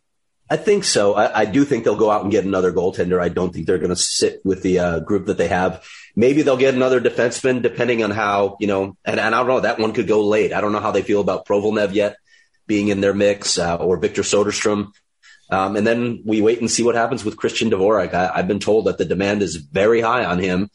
[0.50, 1.14] I think so.
[1.14, 3.22] I, I, do think they'll go out and get another goaltender.
[3.22, 5.86] I don't think they're going to sit with the uh, group that they have.
[6.16, 8.98] Maybe they'll get another defenseman, depending on how you know.
[9.06, 9.60] And, and I don't know.
[9.60, 10.52] That one could go late.
[10.52, 12.18] I don't know how they feel about Prosvetov yet
[12.66, 14.92] being in their mix uh, or Victor Soderstrom.
[15.52, 18.14] Um, and then we wait and see what happens with Christian Dvorak.
[18.14, 20.70] I, have been told that the demand is very high on him.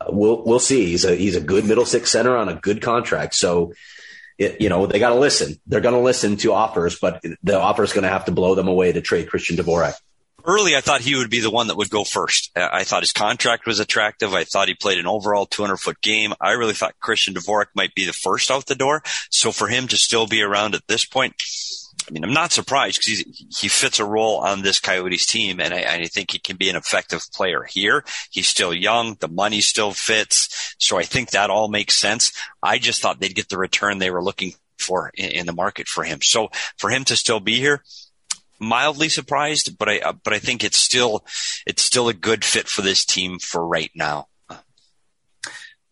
[0.00, 0.86] Uh, we'll we'll see.
[0.86, 3.34] He's a he's a good middle six center on a good contract.
[3.34, 3.72] So
[4.38, 5.56] it, you know, they got to listen.
[5.66, 8.54] They're going to listen to offers, but the offer is going to have to blow
[8.54, 9.94] them away to trade Christian Dvorak.
[10.46, 12.50] Early, I thought he would be the one that would go first.
[12.54, 14.34] Uh, I thought his contract was attractive.
[14.34, 16.34] I thought he played an overall 200 foot game.
[16.38, 19.02] I really thought Christian Dvorak might be the first out the door.
[19.30, 21.34] So for him to still be around at this point,
[22.06, 23.24] I mean, I'm not surprised because
[23.58, 26.68] he fits a role on this Coyotes team, and I, I, think he can be
[26.68, 28.04] an effective player here.
[28.30, 32.32] He's still young, the money still fits, so I think that all makes sense.
[32.62, 35.88] I just thought they'd get the return they were looking for in, in the market
[35.88, 36.20] for him.
[36.20, 37.82] So for him to still be here,
[38.58, 41.24] mildly surprised, but I uh, but I think it's still
[41.66, 44.28] it's still a good fit for this team for right now.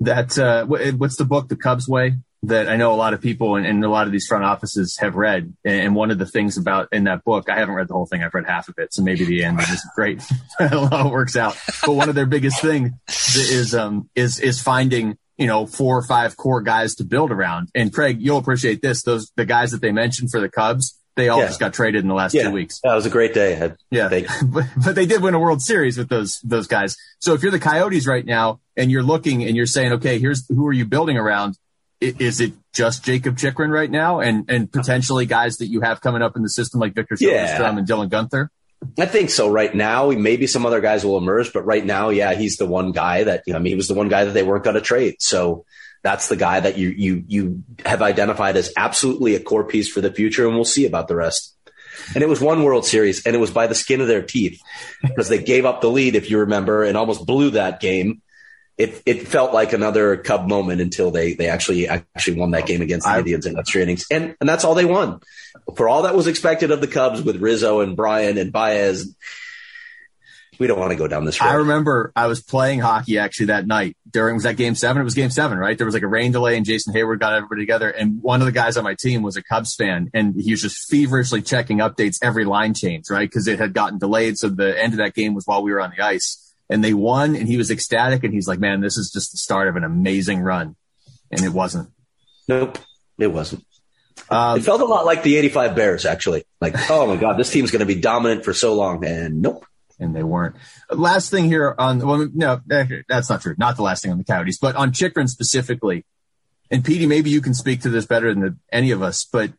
[0.01, 2.17] That uh, what's the book, The Cubs Way?
[2.45, 4.97] That I know a lot of people and, and, a lot of these front offices
[4.99, 5.55] have read.
[5.65, 8.23] And one of the things about in that book, I haven't read the whole thing.
[8.23, 8.93] I've read half of it.
[8.93, 10.23] So maybe the end is great.
[10.59, 11.57] how it works out.
[11.87, 16.03] But one of their biggest thing is, um, is, is finding, you know, four or
[16.03, 17.69] five core guys to build around.
[17.77, 19.03] And Craig, you'll appreciate this.
[19.03, 21.47] Those, the guys that they mentioned for the Cubs, they all yeah.
[21.47, 22.45] just got traded in the last yeah.
[22.45, 22.81] two weeks.
[22.83, 23.73] That was a great day.
[23.91, 24.09] yeah.
[24.47, 26.97] but, but they did win a World Series with those, those guys.
[27.21, 30.45] So if you're the Coyotes right now and you're looking and you're saying, okay, here's
[30.49, 31.57] who are you building around?
[32.03, 36.23] Is it just Jacob Chychrun right now, and and potentially guys that you have coming
[36.23, 37.63] up in the system like Victor yeah.
[37.63, 38.49] and Dylan Guenther?
[38.99, 39.49] I think so.
[39.49, 42.91] Right now, maybe some other guys will emerge, but right now, yeah, he's the one
[42.91, 43.59] guy that you know.
[43.59, 45.65] I mean, he was the one guy that they weren't going to trade, so
[46.03, 50.01] that's the guy that you you you have identified as absolutely a core piece for
[50.01, 51.55] the future, and we'll see about the rest.
[52.15, 54.61] And it was one World Series, and it was by the skin of their teeth
[55.03, 58.23] because they gave up the lead, if you remember, and almost blew that game
[58.79, 62.83] it it felt like another Cub moment until they they actually actually won that game
[62.83, 65.21] against the I, Indians in extra innings, and and that's all they won.
[65.77, 69.15] For all that was expected of the Cubs with Rizzo and Bryant and Baez,
[70.59, 71.49] we don't want to go down this road.
[71.49, 75.03] I remember I was playing hockey actually that night during was that game seven?
[75.03, 75.77] It was game seven, right?
[75.77, 77.91] There was like a rain delay and Jason Heyward got everybody together.
[77.91, 80.63] And one of the guys on my team was a Cubs fan and he was
[80.63, 83.31] just feverishly checking updates every line change, right?
[83.31, 84.39] Cause it had gotten delayed.
[84.39, 86.95] So the end of that game was while we were on the ice and they
[86.95, 89.77] won and he was ecstatic and he's like, man, this is just the start of
[89.77, 90.75] an amazing run.
[91.31, 91.91] And it wasn't.
[92.49, 92.79] Nope.
[93.19, 93.65] It wasn't.
[94.31, 96.45] Um, it felt a lot like the 85 Bears, actually.
[96.61, 99.05] Like, oh my God, this team's going to be dominant for so long.
[99.05, 99.67] And nope.
[99.99, 100.57] And they weren't.
[100.91, 102.61] Last thing here on, well, no,
[103.09, 103.55] that's not true.
[103.59, 106.05] Not the last thing on the Coyotes, but on Chychrun specifically.
[106.71, 109.53] And Petey, maybe you can speak to this better than the, any of us, but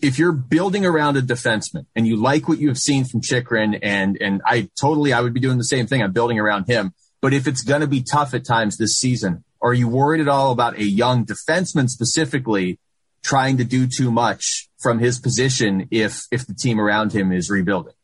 [0.00, 3.78] if you're building around a defenseman and you like what you have seen from Chychrun
[3.82, 6.02] and and I totally I would be doing the same thing.
[6.02, 6.92] I'm building around him.
[7.22, 10.28] But if it's going to be tough at times this season, are you worried at
[10.28, 12.78] all about a young defenseman specifically
[13.22, 17.50] trying to do too much from his position if if the team around him is
[17.50, 17.94] rebuilding?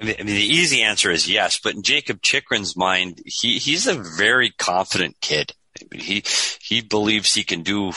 [0.00, 3.94] I mean, the easy answer is yes, but in Jacob Chychrun's mind, he he's a
[3.94, 5.52] very confident kid.
[5.92, 6.24] He
[6.60, 7.92] he believes he can do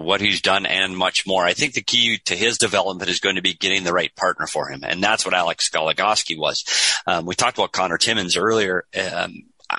[0.00, 1.44] what he's done and much more.
[1.44, 4.46] I think the key to his development is going to be getting the right partner
[4.46, 4.84] for him.
[4.84, 6.64] And that's what Alex Goligoski was.
[7.06, 8.84] Um, we talked about Connor Timmins earlier.
[8.96, 9.78] Um, I,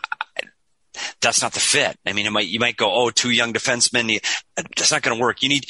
[1.22, 1.98] that's not the fit.
[2.06, 4.20] I mean, it might, you might go, oh, two young defensemen.
[4.56, 5.42] That's not going to work.
[5.42, 5.66] You need,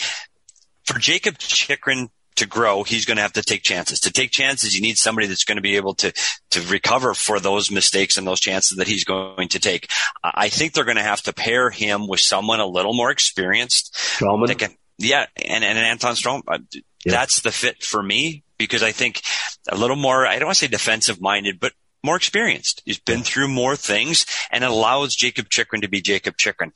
[0.86, 4.00] for Jacob Chychrun to grow, he's going to have to take chances.
[4.02, 6.12] To take chances, you need somebody that's going to be able to
[6.52, 9.89] to recover for those mistakes and those chances that he's going to take.
[10.24, 13.94] I think they're going to have to pair him with someone a little more experienced.
[13.94, 14.76] Stralman.
[14.98, 16.44] yeah, and, and Anton Strom.
[16.48, 16.60] Uh,
[17.06, 17.13] yeah.
[17.13, 19.22] That's the fit for me because I think
[19.70, 20.26] a little more.
[20.26, 22.82] I don't want to say defensive minded, but more experienced.
[22.86, 26.74] He's been through more things and it allows Jacob Chychrun to be Jacob Chychrun.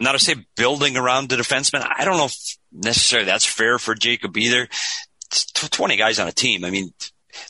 [0.00, 3.94] Now to say building around the defenseman, I don't know if necessarily that's fair for
[3.94, 4.68] Jacob either.
[5.26, 6.64] It's 20 guys on a team.
[6.64, 6.92] I mean,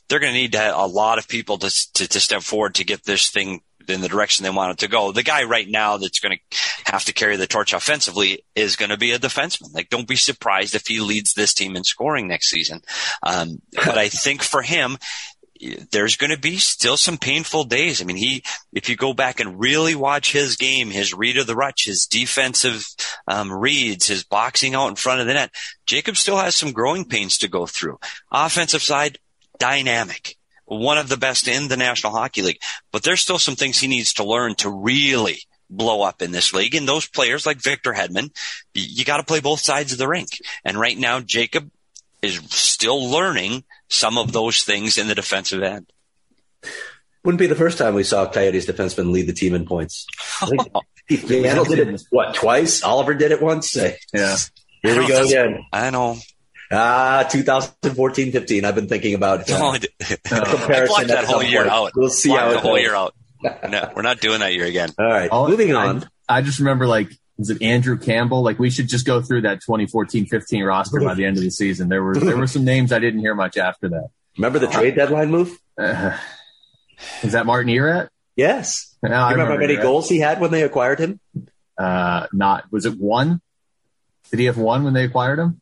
[0.09, 3.05] they're going to need a lot of people to, to, to step forward to get
[3.05, 5.13] this thing in the direction they want it to go.
[5.13, 8.91] The guy right now that's going to have to carry the torch offensively is going
[8.91, 9.75] to be a defenseman.
[9.75, 12.83] Like, don't be surprised if he leads this team in scoring next season.
[13.23, 14.99] Um, but I think for him,
[15.91, 18.01] there's going to be still some painful days.
[18.01, 18.43] I mean, he,
[18.73, 22.07] if you go back and really watch his game, his read of the rush, his
[22.07, 22.87] defensive
[23.27, 25.51] um, reads, his boxing out in front of the net,
[25.87, 27.99] Jacob still has some growing pains to go through.
[28.31, 29.19] Offensive side,
[29.59, 32.61] dynamic, one of the best in the National Hockey League,
[32.93, 35.41] but there's still some things he needs to learn to really
[35.71, 36.75] blow up in this league.
[36.75, 38.31] And those players like Victor Hedman,
[38.75, 40.29] you got to play both sides of the rink.
[40.65, 41.71] And right now, Jacob
[42.23, 45.91] is still learning some of those things in the defensive end.
[47.25, 50.07] Wouldn't be the first time we saw Coyotes defenseman lead the team in points.
[50.41, 50.63] I think
[51.09, 52.83] did it what twice?
[52.83, 53.75] Oliver did it once.
[53.77, 54.37] Yeah.
[54.83, 55.65] Here we go again.
[55.73, 56.17] I know.
[56.71, 58.65] Ah, 2014 15.
[58.65, 59.81] I've been thinking about uh, No, I, a
[60.35, 61.73] I comparison that whole year point.
[61.73, 61.93] out.
[61.97, 62.81] We'll see Blocked how the whole goes.
[62.83, 63.15] year out.
[63.69, 64.91] No, we're not doing that year again.
[64.99, 66.09] All right, All- moving I- on.
[66.29, 68.43] I just remember like, was it Andrew Campbell?
[68.43, 71.89] Like we should just go through that 2014-15 roster by the end of the season.
[71.89, 74.09] There were there were some names I didn't hear much after that.
[74.39, 75.59] Remember the trade deadline move?
[75.79, 76.17] Uh,
[77.23, 78.11] is that Martin Erat?
[78.37, 78.95] Yes.
[79.03, 79.83] No, You I remember how many Erat.
[79.83, 81.21] goals he had when they acquired him?
[81.79, 83.41] Uh, not was it one?
[84.31, 85.61] Did he have one when they acquired him?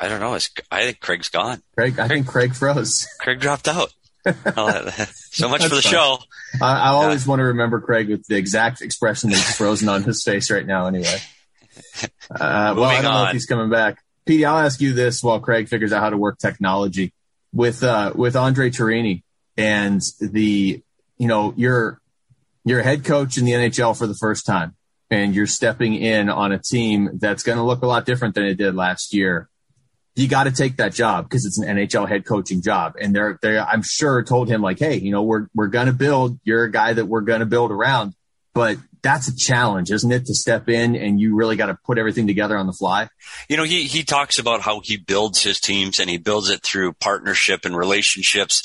[0.00, 0.34] I don't know.
[0.34, 1.62] It's, I think Craig's gone.
[1.76, 3.06] Craig, I think Craig froze.
[3.20, 3.92] Craig dropped out.
[4.24, 6.18] So much for the That's show.
[6.60, 10.22] I, I always want to remember Craig with the exact expression that's frozen on his
[10.22, 10.86] face right now.
[10.86, 11.18] Anyway,
[12.30, 14.02] uh, well, I don't know if he's coming back.
[14.24, 17.12] Petey, I'll ask you this while Craig figures out how to work technology
[17.52, 19.22] with uh, with Andre Tourigny
[19.56, 20.82] and the
[21.18, 22.00] you know you're
[22.64, 24.76] you're a head coach in the NHL for the first time
[25.12, 28.44] and you're stepping in on a team that's going to look a lot different than
[28.44, 29.48] it did last year.
[30.14, 32.94] You got to take that job because it's an NHL head coaching job.
[33.00, 35.92] And they're, they I'm sure told him like, Hey, you know, we're, we're going to
[35.92, 38.14] build, you're a guy that we're going to build around,
[38.54, 40.26] but that's a challenge, isn't it?
[40.26, 43.08] To step in and you really got to put everything together on the fly.
[43.48, 46.62] You know, he, he talks about how he builds his teams and he builds it
[46.62, 48.62] through partnership and relationships.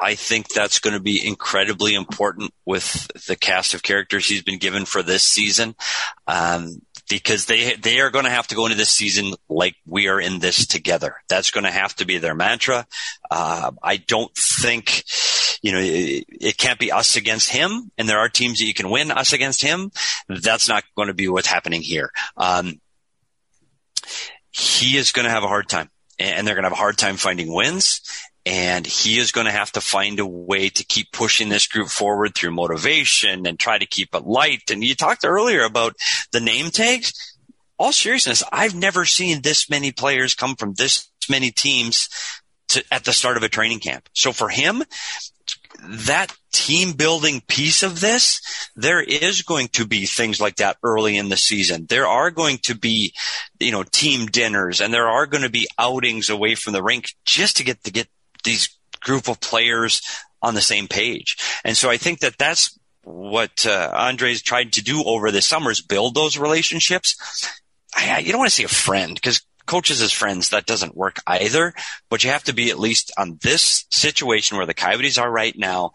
[0.00, 4.58] I think that's going to be incredibly important with the cast of characters he's been
[4.58, 5.74] given for this season.
[6.26, 10.08] Um, because they they are going to have to go into this season like we
[10.08, 11.16] are in this together.
[11.28, 12.86] That's going to have to be their mantra.
[13.30, 15.04] Uh, I don't think,
[15.62, 18.74] you know, it, it can't be us against him, and there are teams that you
[18.74, 19.90] can win us against him.
[20.28, 22.10] That's not going to be what's happening here.
[22.36, 22.80] Um,
[24.50, 26.98] he is going to have a hard time, and they're going to have a hard
[26.98, 28.00] time finding wins.
[28.46, 31.88] And he is going to have to find a way to keep pushing this group
[31.88, 34.70] forward through motivation and try to keep it light.
[34.70, 35.96] And you talked earlier about
[36.32, 37.12] the name tags.
[37.78, 42.08] All seriousness, I've never seen this many players come from this many teams
[42.68, 44.08] to, at the start of a training camp.
[44.14, 44.82] So for him,
[45.82, 48.40] that team building piece of this,
[48.76, 51.86] there is going to be things like that early in the season.
[51.88, 53.14] There are going to be,
[53.58, 57.06] you know, team dinners and there are going to be outings away from the rink
[57.24, 58.08] just to get to get
[58.44, 60.02] these group of players
[60.42, 61.36] on the same page.
[61.64, 65.70] And so I think that that's what uh, Andre's tried to do over the summer
[65.70, 67.16] is build those relationships.
[67.94, 71.18] I, you don't want to say a friend because coaches as friends, that doesn't work
[71.26, 71.74] either,
[72.08, 75.56] but you have to be at least on this situation where the Coyotes are right
[75.56, 75.92] now.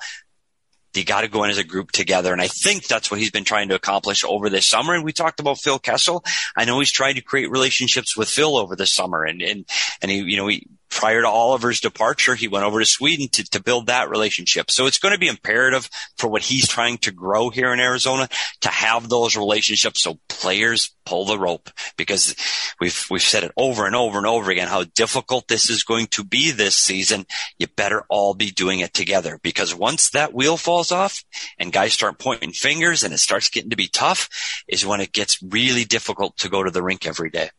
[0.93, 2.31] You got to go in as a group together.
[2.31, 4.95] And I think that's what he's been trying to accomplish over this summer.
[4.95, 6.23] And we talked about Phil Kessel.
[6.55, 9.65] I know he's tried to create relationships with Phil over the summer and, and,
[10.01, 13.43] and he, you know, he, prior to Oliver's departure, he went over to Sweden to,
[13.51, 14.71] to build that relationship.
[14.71, 18.29] So it's going to be imperative for what he's trying to grow here in Arizona
[18.61, 22.33] to have those relationships so players pull the rope because
[22.79, 26.07] we've, we've said it over and over and over again how difficult this is going
[26.07, 27.25] to be this season.
[27.59, 31.25] You better all be doing it together because once that wheel falls off
[31.59, 34.29] and guys start pointing fingers and it starts getting to be tough
[34.67, 37.49] is when it gets really difficult to go to the rink every day.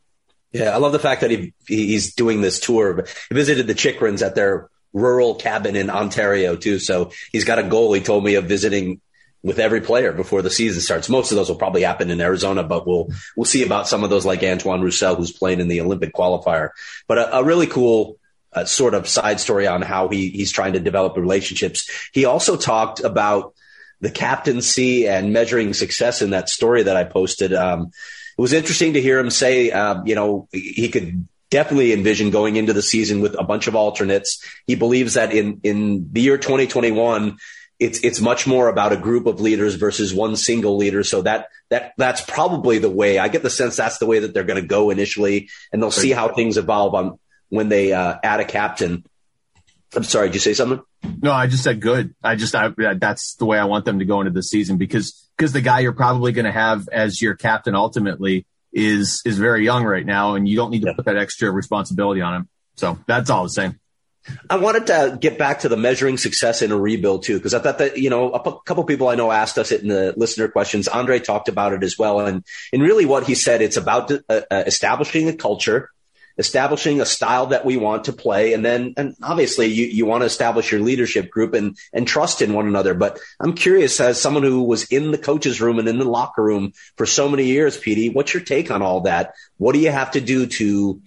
[0.52, 3.04] Yeah, I love the fact that he he's doing this tour.
[3.28, 6.78] He visited the Chychruns at their rural cabin in Ontario too.
[6.78, 7.92] So he's got a goal.
[7.92, 9.00] He told me of visiting
[9.42, 11.08] with every player before the season starts.
[11.08, 14.10] Most of those will probably happen in Arizona, but we'll we'll see about some of
[14.10, 16.70] those like Antoine Roussel, who's playing in the Olympic qualifier.
[17.06, 18.18] But a, a really cool
[18.52, 21.88] uh, sort of side story on how he he's trying to develop relationships.
[22.12, 23.54] He also talked about
[24.00, 27.52] the captaincy and measuring success in that story that I posted.
[27.54, 27.92] Um,
[28.36, 32.56] it was interesting to hear him say, uh, you know, he could definitely envision going
[32.56, 34.44] into the season with a bunch of alternates.
[34.66, 37.38] He believes that in, in the year 2021,
[37.78, 41.02] it's, it's much more about a group of leaders versus one single leader.
[41.02, 44.34] So that, that, that's probably the way I get the sense that's the way that
[44.34, 47.18] they're going to go initially and they'll see how things evolve on
[47.48, 49.04] when they, uh, add a captain.
[49.94, 50.28] I'm sorry.
[50.28, 50.82] Did you say something?
[51.22, 52.14] No, I just said good.
[52.22, 55.25] I just, I, that's the way I want them to go into the season because,
[55.36, 59.64] because the guy you're probably going to have as your captain ultimately is, is very
[59.64, 62.48] young right now and you don't need to put that extra responsibility on him.
[62.76, 63.78] So that's all the same.
[64.50, 67.60] I wanted to get back to the measuring success in a rebuild too, because I
[67.60, 70.14] thought that, you know, a p- couple people I know asked us it in the
[70.16, 70.88] listener questions.
[70.88, 72.20] Andre talked about it as well.
[72.20, 75.90] And, and really what he said, it's about uh, uh, establishing a culture,
[76.38, 78.52] establishing a style that we want to play.
[78.52, 82.42] And then, and obviously you, you want to establish your leadership group and, and trust
[82.42, 82.94] in one another.
[82.94, 86.42] But I'm curious as someone who was in the coach's room and in the locker
[86.42, 89.34] room for so many years, Petey, what's your take on all that?
[89.56, 91.00] What do you have to do to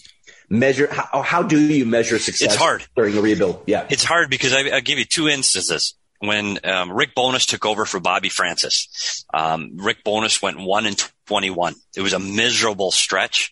[0.50, 2.86] measure how, how do you measure success It's hard.
[2.96, 3.64] during a rebuild?
[3.68, 3.86] Yeah.
[3.90, 5.94] It's hard because I, I'll give you two instances.
[6.20, 11.02] When um, Rick Bowness took over for Bobby Francis, um, Rick Bowness went one and
[11.28, 11.76] twenty-one.
[11.96, 13.52] It was a miserable stretch,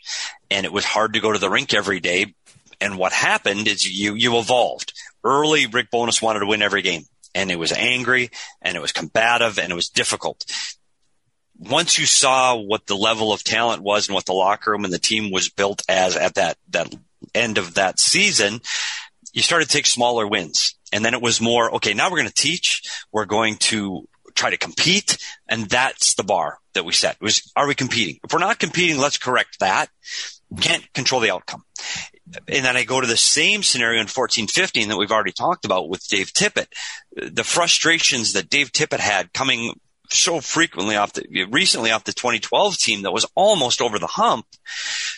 [0.51, 2.33] and it was hard to go to the rink every day.
[2.81, 4.91] And what happened is you you evolved.
[5.23, 7.03] Early, Rick Bowness wanted to win every game,
[7.33, 10.45] and it was angry, and it was combative, and it was difficult.
[11.57, 14.93] Once you saw what the level of talent was and what the locker room and
[14.93, 16.93] the team was built as at that that
[17.33, 18.59] end of that season,
[19.31, 20.76] you started to take smaller wins.
[20.93, 22.81] And then it was more, okay, now we're going to teach.
[23.11, 25.17] We're going to try to compete.
[25.47, 27.15] And that's the bar that we set.
[27.15, 28.19] It was, are we competing?
[28.23, 29.89] If we're not competing, let's correct that.
[30.61, 31.63] Can't control the outcome.
[32.47, 35.89] And then I go to the same scenario in 1415 that we've already talked about
[35.89, 36.67] with Dave Tippett.
[37.15, 39.73] The frustrations that Dave Tippett had coming
[40.09, 44.45] so frequently off the recently off the 2012 team that was almost over the hump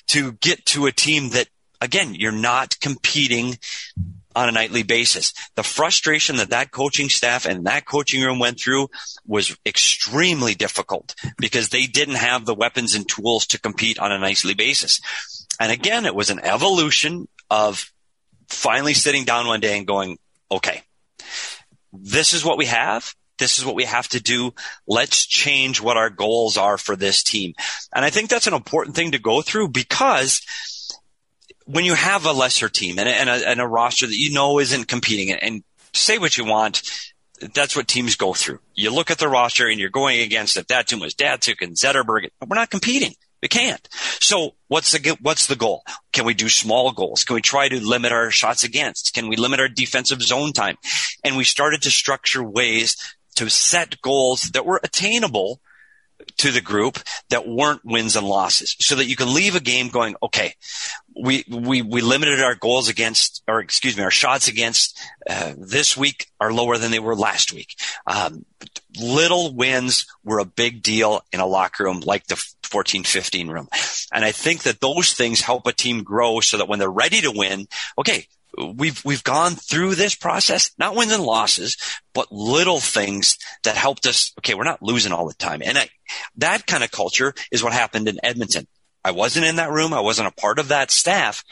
[0.07, 1.47] to get to a team that
[1.79, 3.57] again you're not competing
[4.35, 5.33] on a nightly basis.
[5.55, 8.89] The frustration that that coaching staff and that coaching room went through
[9.25, 14.19] was extremely difficult because they didn't have the weapons and tools to compete on a
[14.19, 15.01] nightly basis.
[15.59, 17.91] And again, it was an evolution of
[18.47, 20.17] finally sitting down one day and going,
[20.51, 20.83] okay,
[21.91, 23.13] this is what we have.
[23.39, 24.53] This is what we have to do.
[24.85, 27.53] Let's change what our goals are for this team.
[27.95, 30.41] And I think that's an important thing to go through because
[31.69, 34.33] when you have a lesser team and a, and a, and a roster that you
[34.33, 35.63] know isn't competing and
[35.93, 36.81] say what you want,
[37.53, 38.59] that's what teams go through.
[38.73, 41.75] You look at the roster and you're going against if that team was Datsyuk and
[41.75, 42.29] Zetterberg.
[42.45, 43.13] We're not competing.
[43.41, 43.87] We can't.
[44.19, 45.83] So what's the what's the goal?
[46.11, 47.23] Can we do small goals?
[47.23, 49.13] Can we try to limit our shots against?
[49.13, 50.75] Can we limit our defensive zone time?
[51.23, 52.97] And we started to structure ways
[53.35, 55.61] to set goals that were attainable
[56.37, 56.99] to the group
[57.29, 60.53] that weren't wins and losses so that you can leave a game going, okay,
[61.21, 64.97] we, we, we limited our goals against, or excuse me, our shots against
[65.29, 67.75] uh, this week are lower than they were last week.
[68.07, 68.45] Um,
[68.99, 73.67] little wins were a big deal in a locker room like the 14, 15 room.
[74.13, 77.21] And I think that those things help a team grow so that when they're ready
[77.21, 77.67] to win,
[77.97, 78.27] okay,
[78.75, 81.77] we've we've gone through this process, not wins and losses,
[82.13, 84.33] but little things that helped us.
[84.39, 85.89] Okay, we're not losing all the time, and I,
[86.37, 88.67] that kind of culture is what happened in Edmonton.
[89.03, 89.93] I wasn't in that room.
[89.93, 91.43] I wasn't a part of that staff.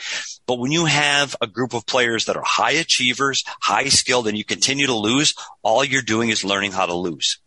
[0.45, 4.37] But when you have a group of players that are high achievers, high skilled, and
[4.37, 5.33] you continue to lose,
[5.63, 7.39] all you're doing is learning how to lose.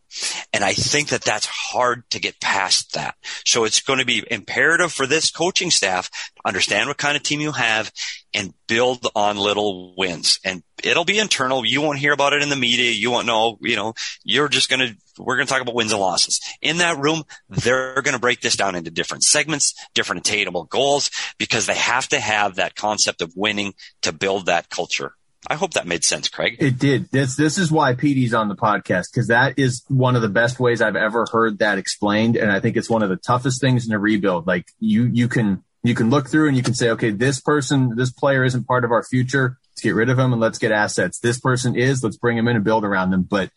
[0.53, 3.15] And I think that that's hard to get past that.
[3.45, 7.23] So it's going to be imperative for this coaching staff to understand what kind of
[7.23, 7.93] team you have
[8.35, 10.41] and build on little wins.
[10.45, 11.65] And it'll be internal.
[11.65, 12.91] You won't hear about it in the media.
[12.91, 13.95] You won't know, you know,
[14.25, 16.41] you're just going to, we're going to talk about wins and losses.
[16.61, 21.11] In that room, they're going to break this down into different segments, different attainable goals,
[21.39, 25.15] because they have to have that concept of winning to build that culture.
[25.49, 26.57] I hope that made sense, Craig.
[26.59, 27.11] It did.
[27.11, 30.61] This this is why PD's on the podcast because that is one of the best
[30.61, 33.87] ways I've ever heard that explained, and I think it's one of the toughest things
[33.87, 34.47] in a rebuild.
[34.47, 37.97] Like you you can you can look through and you can say, okay, this person,
[37.97, 39.59] this player isn't part of our future.
[39.71, 41.19] Let's get rid of him and let's get assets.
[41.21, 42.05] This person is.
[42.05, 43.23] Let's bring him in and build around them.
[43.23, 43.51] But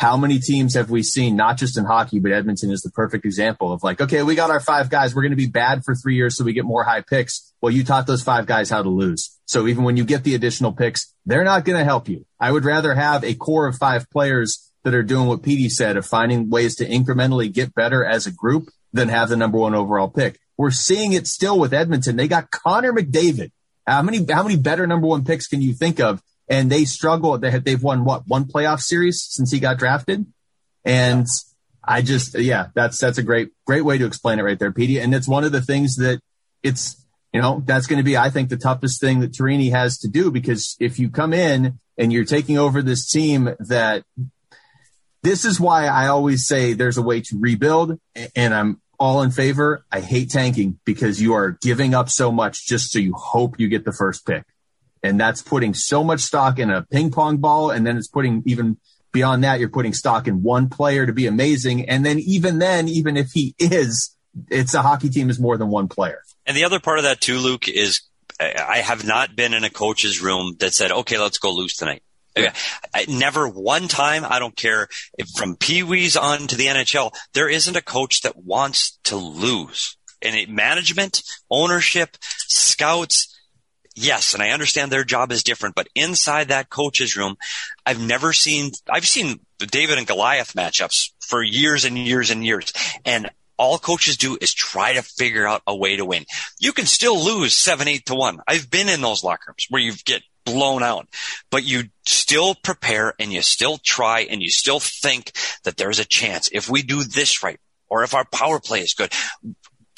[0.00, 3.26] how many teams have we seen, not just in hockey, but Edmonton is the perfect
[3.26, 5.14] example of like, okay, we got our five guys.
[5.14, 7.52] We're going to be bad for three years so we get more high picks.
[7.60, 9.38] Well, you taught those five guys how to lose.
[9.44, 12.24] So even when you get the additional picks, they're not going to help you.
[12.40, 15.98] I would rather have a core of five players that are doing what Petey said
[15.98, 19.74] of finding ways to incrementally get better as a group than have the number one
[19.74, 20.38] overall pick.
[20.56, 22.16] We're seeing it still with Edmonton.
[22.16, 23.50] They got Connor McDavid.
[23.86, 26.22] How many, how many better number one picks can you think of?
[26.50, 27.38] And they struggle.
[27.38, 30.26] They have, they've won what one playoff series since he got drafted.
[30.84, 31.26] And
[31.82, 34.98] I just, yeah, that's, that's a great, great way to explain it right there, Petey.
[34.98, 36.20] And it's one of the things that
[36.62, 39.98] it's, you know, that's going to be, I think, the toughest thing that Tourigny has
[39.98, 44.02] to do because if you come in and you're taking over this team that
[45.22, 47.98] this is why I always say there's a way to rebuild
[48.34, 49.84] and I'm all in favor.
[49.90, 53.68] I hate tanking because you are giving up so much just so you hope you
[53.68, 54.44] get the first pick.
[55.02, 57.70] And that's putting so much stock in a ping pong ball.
[57.70, 58.76] And then it's putting even
[59.12, 61.88] beyond that, you're putting stock in one player to be amazing.
[61.88, 64.14] And then even then, even if he is,
[64.48, 66.22] it's a hockey team is more than one player.
[66.46, 68.02] And the other part of that too, Luke, is
[68.40, 72.02] I have not been in a coach's room that said, okay, let's go lose tonight.
[72.94, 74.88] I, never one time, I don't care
[75.18, 79.16] if from Pee Wees on to the NHL, there isn't a coach that wants to
[79.16, 79.96] lose.
[80.22, 83.39] And it, management, ownership, scouts,
[84.00, 87.36] yes, and I understand their job is different, but inside that coach's room,
[87.84, 92.44] I've never seen, I've seen the David and Goliath matchups for years and years and
[92.44, 92.72] years.
[93.04, 96.24] And all coaches do is try to figure out a way to win.
[96.58, 98.40] You can still lose seven, eight to one.
[98.48, 101.06] I've been in those locker rooms where you get blown out,
[101.50, 105.32] but you still prepare and you still try and you still think
[105.64, 108.94] that there's a chance if we do this right or if our power play is
[108.94, 109.12] good.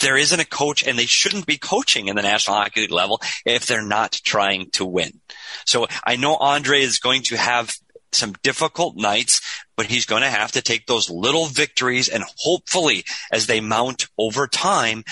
[0.03, 3.21] There isn't a coach and they shouldn't be coaching in the National Hockey League level
[3.47, 5.21] if they're not trying to win.
[5.65, 7.73] So I know Andre is going to have
[8.13, 9.41] some difficult nights,
[9.77, 14.07] but he's going to have to take those little victories and hopefully as they mount
[14.19, 15.05] over time,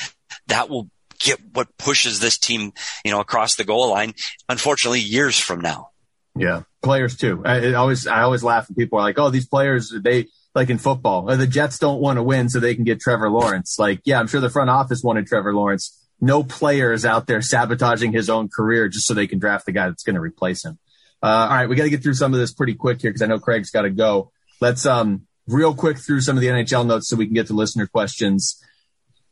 [0.48, 2.72] that will get what pushes this team,
[3.04, 4.14] you know, across the goal line,
[4.48, 5.90] unfortunately years from now.
[6.36, 6.62] Yeah.
[6.82, 7.42] Players too.
[7.44, 10.78] I, always, I always laugh when people are like, Oh, these players, they, like in
[10.78, 13.78] football, Or the Jets don't want to win so they can get Trevor Lawrence.
[13.78, 15.96] Like, yeah, I'm sure the front office wanted Trevor Lawrence.
[16.20, 19.72] No player is out there sabotaging his own career just so they can draft the
[19.72, 20.78] guy that's going to replace him.
[21.22, 23.22] Uh, all right, we got to get through some of this pretty quick here because
[23.22, 24.32] I know Craig's got to go.
[24.60, 27.54] Let's um real quick through some of the NHL notes so we can get to
[27.54, 28.62] listener questions.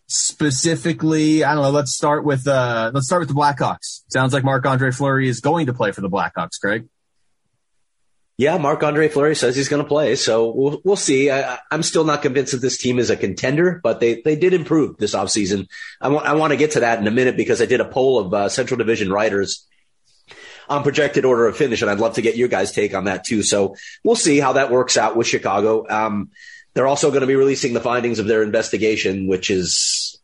[0.06, 1.70] Specifically, I don't know.
[1.70, 4.02] Let's start with uh let's start with the Blackhawks.
[4.08, 6.60] Sounds like Marc Andre Fleury is going to play for the Blackhawks.
[6.60, 6.88] Craig.
[8.38, 11.28] Yeah, Marc Andre Fleury says he's going to play, so we'll we'll see.
[11.28, 14.54] I, am still not convinced that this team is a contender, but they they did
[14.54, 15.66] improve this offseason.
[16.00, 17.84] I want I want to get to that in a minute because I did a
[17.84, 19.66] poll of uh, Central Division writers
[20.68, 23.24] on projected order of finish, and I'd love to get your guys' take on that
[23.24, 23.42] too.
[23.42, 23.74] So
[24.04, 25.84] we'll see how that works out with Chicago.
[25.90, 26.30] Um,
[26.74, 30.20] they're also going to be releasing the findings of their investigation, which is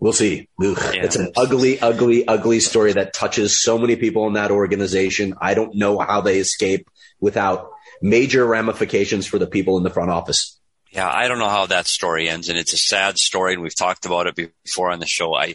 [0.00, 0.48] we'll see.
[0.58, 5.34] Yeah, it's an ugly, ugly, ugly story that touches so many people in that organization.
[5.40, 6.88] I don't know how they escape
[7.20, 7.70] without
[8.02, 10.58] major ramifications for the people in the front office.
[10.90, 13.76] Yeah, I don't know how that story ends, and it's a sad story, and we've
[13.76, 14.34] talked about it
[14.64, 15.36] before on the show.
[15.36, 15.54] I,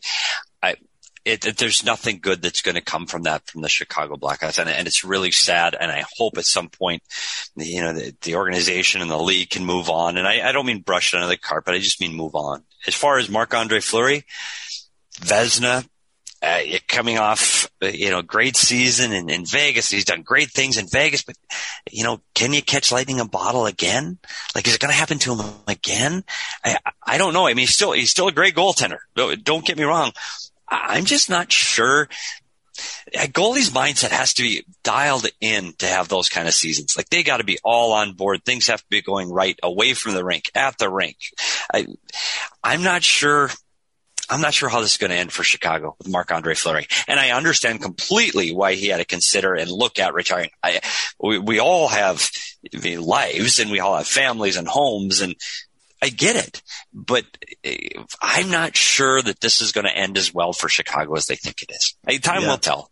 [0.63, 0.75] I,
[1.25, 4.59] it, it, there's nothing good that's going to come from that from the Chicago Blackhawks,
[4.59, 5.75] and, and it's really sad.
[5.77, 7.03] And I hope at some point,
[7.57, 10.17] you know, the, the organization and the league can move on.
[10.17, 11.73] And I, I don't mean brush it under the carpet.
[11.73, 12.63] I just mean move on.
[12.87, 14.25] As far as Marc Andre Fleury,
[15.21, 15.87] Vezina,
[16.41, 19.89] uh, coming off, uh, you know, great season in, in Vegas.
[19.89, 21.35] He's done great things in Vegas, but
[21.91, 24.19] you know, can you catch lightning in a bottle again?
[24.53, 26.23] Like, is it going to happen to him again?
[26.63, 27.47] I, I don't know.
[27.47, 28.97] I mean, he's still, he's still a great goaltender.
[29.15, 30.11] Don't get me wrong.
[30.67, 32.09] I'm just not sure.
[33.13, 36.95] A goalie's mindset has to be dialed in to have those kind of seasons.
[36.97, 38.43] Like they got to be all on board.
[38.43, 41.17] Things have to be going right away from the rink, at the rink.
[41.73, 41.87] I,
[42.63, 43.49] I'm not sure.
[44.27, 46.87] I'm not sure how this is going to end for Chicago with Marc Andre Fleury.
[47.07, 50.49] And I understand completely why he had to consider and look at retiring.
[50.63, 50.79] I,
[51.19, 52.27] we, we all have
[52.83, 55.35] lives and we all have families and homes and
[56.05, 56.61] I get it,
[56.93, 57.25] but
[57.63, 57.77] eh,
[58.21, 61.35] I'm not sure that this is going to end as well for Chicago as they
[61.35, 62.21] think it is.
[62.21, 62.49] Time yeah.
[62.49, 62.91] will tell.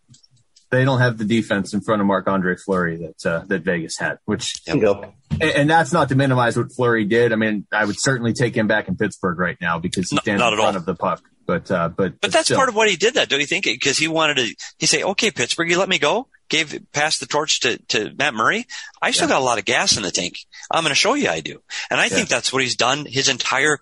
[0.71, 3.99] They don't have the defense in front of Marc Andre Fleury that uh, that Vegas
[3.99, 5.13] had, which yep.
[5.29, 7.31] and, and, that's not to minimize what Fleury did.
[7.31, 10.39] I mean, I would certainly take him back in Pittsburgh right now because he stands
[10.39, 10.77] no, in front all.
[10.77, 11.21] of the puck.
[11.45, 12.57] But uh, but but that's still.
[12.57, 13.13] part of what he did.
[13.13, 13.65] That don't you think?
[13.65, 14.55] Because he wanted to.
[14.79, 18.35] He say, "Okay, Pittsburgh, you let me go." Gave passed the torch to to Matt
[18.35, 18.67] Murray.
[19.01, 19.33] I still yeah.
[19.33, 20.37] got a lot of gas in the tank.
[20.69, 21.63] I'm going to show you I do.
[21.89, 22.09] And I yeah.
[22.09, 23.79] think that's what he's done his entire,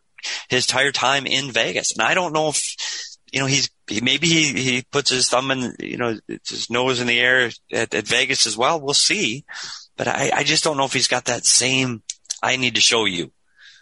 [0.48, 1.92] his entire time in Vegas.
[1.92, 2.62] And I don't know if,
[3.30, 6.18] you know, he's, he, maybe he, he puts his thumb in, you know,
[6.48, 8.80] his nose in the air at, at Vegas as well.
[8.80, 9.44] We'll see.
[9.98, 12.04] But I, I just don't know if he's got that same,
[12.42, 13.34] I need to show you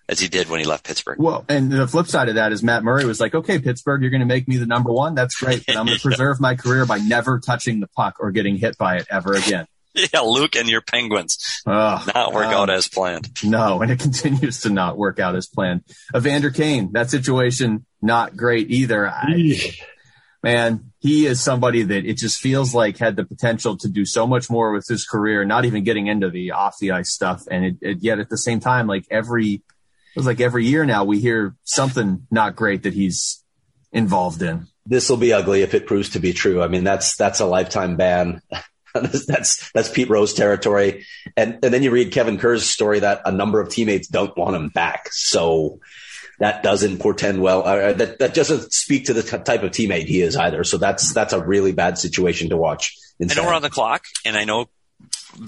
[0.09, 1.19] as he did when he left Pittsburgh.
[1.19, 4.09] Well, and the flip side of that is Matt Murray was like, okay, Pittsburgh, you're
[4.09, 5.13] going to make me the number one.
[5.13, 5.65] That's great.
[5.65, 8.77] But I'm going to preserve my career by never touching the puck or getting hit
[8.77, 9.67] by it ever again.
[9.93, 13.29] yeah, Luke and your Penguins oh, not work um, out as planned.
[13.43, 15.83] No, and it continues to not work out as planned.
[16.15, 19.07] Evander Kane, that situation not great either.
[19.07, 19.73] I,
[20.43, 24.25] man, he is somebody that it just feels like had the potential to do so
[24.25, 27.43] much more with his career, not even getting into the off the ice stuff.
[27.49, 29.63] And it, it, yet at the same time, like every,
[30.19, 33.43] was like every year now we hear something not great that he's
[33.91, 34.67] involved in.
[34.85, 36.61] This will be ugly if it proves to be true.
[36.61, 38.41] I mean, that's, that's a lifetime ban.
[38.93, 41.05] that's that's Pete Rose territory.
[41.37, 44.55] And and then you read Kevin Kerr's story that a number of teammates don't want
[44.55, 45.09] him back.
[45.11, 45.79] So
[46.39, 47.63] that doesn't portend well.
[47.63, 50.63] Uh, that that doesn't speak to the t- type of teammate he is either.
[50.63, 52.97] So that's that's a really bad situation to watch.
[53.21, 54.69] I know we're on the clock, and I know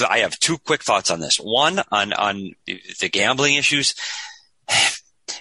[0.08, 1.38] I have two quick thoughts on this.
[1.38, 3.96] One on on the gambling issues.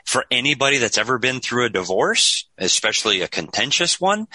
[0.04, 4.26] For anybody that's ever been through a divorce, especially a contentious one,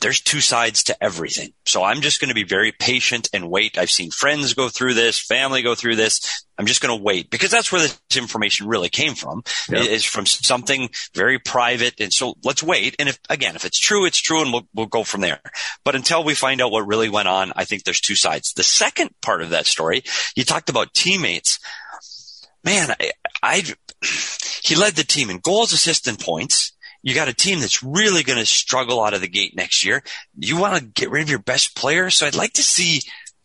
[0.00, 1.52] there's two sides to everything.
[1.64, 3.78] So I'm just going to be very patient and wait.
[3.78, 6.44] I've seen friends go through this, family go through this.
[6.58, 9.88] I'm just going to wait because that's where this information really came from yep.
[9.88, 11.94] is from something very private.
[12.00, 12.96] And so let's wait.
[12.98, 15.40] And if, again, if it's true, it's true and we'll, we'll go from there.
[15.84, 18.52] But until we find out what really went on, I think there's two sides.
[18.52, 20.04] The second part of that story,
[20.36, 21.58] you talked about teammates.
[22.62, 23.12] Man, I,
[23.42, 23.64] I
[24.62, 26.72] he led the team in goals, assists, and points.
[27.02, 30.02] You got a team that's really going to struggle out of the gate next year.
[30.38, 32.08] You want to get rid of your best player.
[32.08, 33.02] So I'd like to see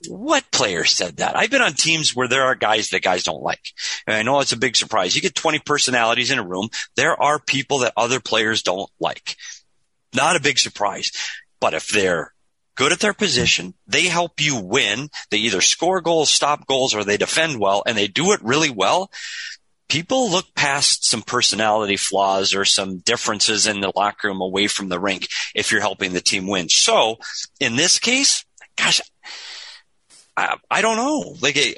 [0.07, 1.35] what player said that?
[1.35, 3.73] I've been on teams where there are guys that guys don't like.
[4.07, 5.15] And I know it's a big surprise.
[5.15, 6.69] You get 20 personalities in a room.
[6.95, 9.35] There are people that other players don't like.
[10.15, 11.11] Not a big surprise.
[11.59, 12.33] But if they're
[12.75, 15.09] good at their position, they help you win.
[15.31, 18.69] They either score goals, stop goals, or they defend well, and they do it really
[18.69, 19.11] well.
[19.89, 24.87] People look past some personality flaws or some differences in the locker room away from
[24.87, 26.69] the rink if you're helping the team win.
[26.69, 27.17] So
[27.59, 28.45] in this case,
[28.77, 29.01] gosh,
[30.37, 31.35] I, I don't know.
[31.41, 31.75] Like a,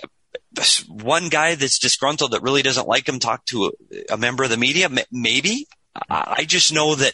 [0.89, 4.49] one guy that's disgruntled that really doesn't like him talk to a, a member of
[4.49, 4.89] the media.
[5.11, 5.67] Maybe
[6.09, 7.13] I just know that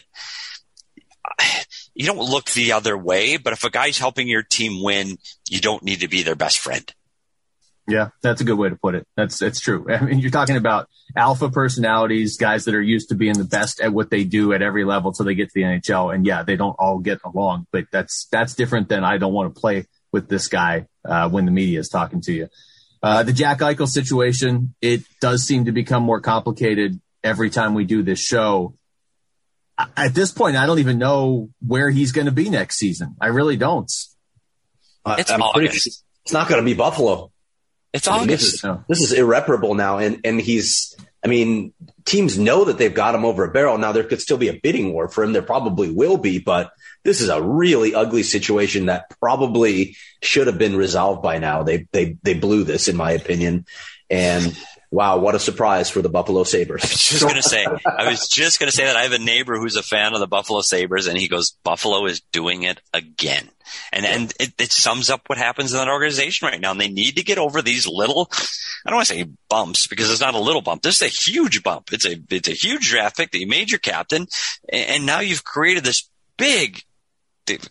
[1.94, 5.18] you don't look the other way, but if a guy's helping your team win,
[5.48, 6.92] you don't need to be their best friend.
[7.88, 9.08] Yeah, that's a good way to put it.
[9.16, 9.86] That's it's true.
[9.90, 13.80] I mean, you're talking about alpha personalities, guys that are used to being the best
[13.80, 16.14] at what they do at every level till they get to the NHL.
[16.14, 19.54] And yeah, they don't all get along, but that's that's different than I don't want
[19.54, 22.48] to play with this guy uh, when the media is talking to you.
[23.02, 27.84] Uh, the Jack Eichel situation, it does seem to become more complicated every time we
[27.84, 28.74] do this show.
[29.96, 33.14] At this point, I don't even know where he's going to be next season.
[33.20, 33.90] I really don't.
[35.06, 37.30] It's I'm pretty, it's not going to be Buffalo.
[37.92, 40.96] It's I mean, this, is, this is irreparable now, and and he's.
[41.24, 41.72] I mean,
[42.04, 43.76] teams know that they've got him over a barrel.
[43.76, 45.32] Now there could still be a bidding war for him.
[45.32, 46.70] There probably will be, but
[47.02, 51.64] this is a really ugly situation that probably should have been resolved by now.
[51.64, 53.66] They they they blew this, in my opinion,
[54.08, 54.56] and.
[54.90, 56.82] Wow, what a surprise for the Buffalo Sabres.
[56.82, 59.12] I was just going to say, I was just going to say that I have
[59.12, 62.62] a neighbor who's a fan of the Buffalo Sabres and he goes, Buffalo is doing
[62.62, 63.50] it again.
[63.92, 66.70] And, and it, it sums up what happens in that organization right now.
[66.70, 68.30] And they need to get over these little,
[68.86, 70.80] I don't want to say bumps because it's not a little bump.
[70.80, 71.92] This is a huge bump.
[71.92, 74.26] It's a, it's a huge draft pick that you made your captain.
[74.72, 76.08] And now you've created this
[76.38, 76.82] big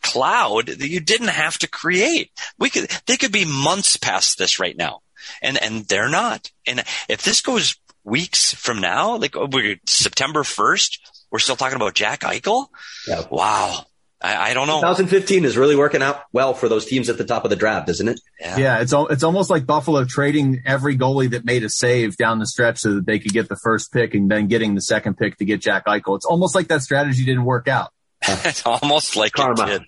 [0.03, 2.31] cloud that you didn't have to create.
[2.59, 5.01] We could, they could be months past this right now
[5.41, 6.51] and and they're not.
[6.65, 10.99] And if this goes weeks from now, like oh, we're September first,
[11.31, 12.67] we're still talking about Jack Eichel.
[13.07, 13.23] Yeah.
[13.29, 13.85] Wow.
[14.19, 14.77] I, I, don't know.
[14.77, 17.87] 2015 is really working out well for those teams at the top of the draft,
[17.87, 18.19] isn't it?
[18.39, 22.39] Yeah, yeah it's it's almost like Buffalo trading every goalie that made a save down
[22.39, 25.17] the stretch so that they could get the first pick and then getting the second
[25.17, 26.15] pick to get Jack Eichel.
[26.15, 27.91] It's almost like that strategy didn't work out.
[28.27, 29.81] it's almost like Karma.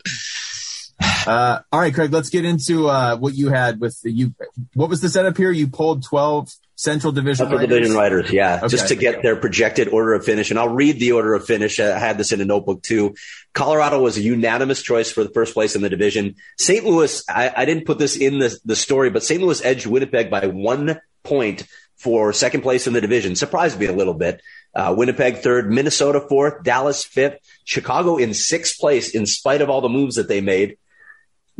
[1.02, 4.34] Uh, all right, Craig, let's get into uh, what you had with the, you.
[4.74, 5.52] What was the setup here?
[5.52, 7.76] You pulled 12 Central Division Central writers?
[7.78, 8.68] Division writers, yeah, Okay.
[8.70, 10.50] just to get their projected order of finish.
[10.50, 11.80] And I'll read the order of finish.
[11.80, 13.16] I had this in a notebook too.
[13.54, 16.36] Colorado was a unanimous choice for the first place in the division.
[16.58, 16.86] St.
[16.86, 19.41] Louis, I, I didn't put this in the, the story, but St.
[19.41, 21.66] Louis edged Winnipeg by one point
[21.97, 23.36] for second place in the division.
[23.36, 24.41] Surprised me a little bit.
[24.74, 29.82] Uh, Winnipeg third, Minnesota fourth, Dallas fifth, Chicago in sixth place in spite of all
[29.82, 30.78] the moves that they made.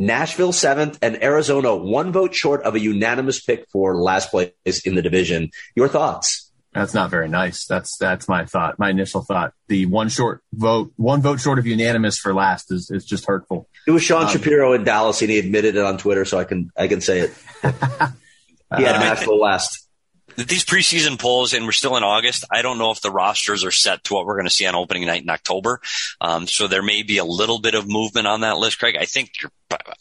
[0.00, 4.50] Nashville seventh and Arizona one vote short of a unanimous pick for last place
[4.84, 5.50] in the division.
[5.76, 6.50] Your thoughts?
[6.72, 7.66] That's not very nice.
[7.66, 8.78] That's that's my thought.
[8.78, 9.52] My initial thought.
[9.68, 13.68] The one short vote, one vote short of unanimous for last is is just hurtful.
[13.86, 16.44] It was Sean Um, Shapiro in Dallas, and he admitted it on Twitter, so I
[16.44, 17.34] can I can say it.
[17.62, 17.68] he
[18.84, 19.79] had Uh, Nashville last.
[20.48, 22.44] These preseason polls, and we're still in August.
[22.50, 24.74] I don't know if the rosters are set to what we're going to see on
[24.74, 25.80] opening night in October.
[26.20, 28.96] Um, so there may be a little bit of movement on that list, Craig.
[28.98, 29.30] I think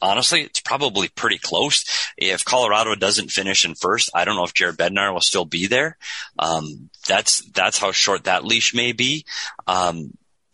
[0.02, 1.84] honestly, it's probably pretty close.
[2.18, 5.68] If Colorado doesn't finish in first, I don't know if Jared Bednar will still be
[5.68, 5.98] there.
[6.38, 9.26] Um, that's, that's how short that leash may be.
[9.68, 10.12] Um,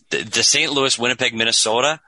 [0.10, 0.72] the, the St.
[0.72, 2.00] Louis, Winnipeg, Minnesota,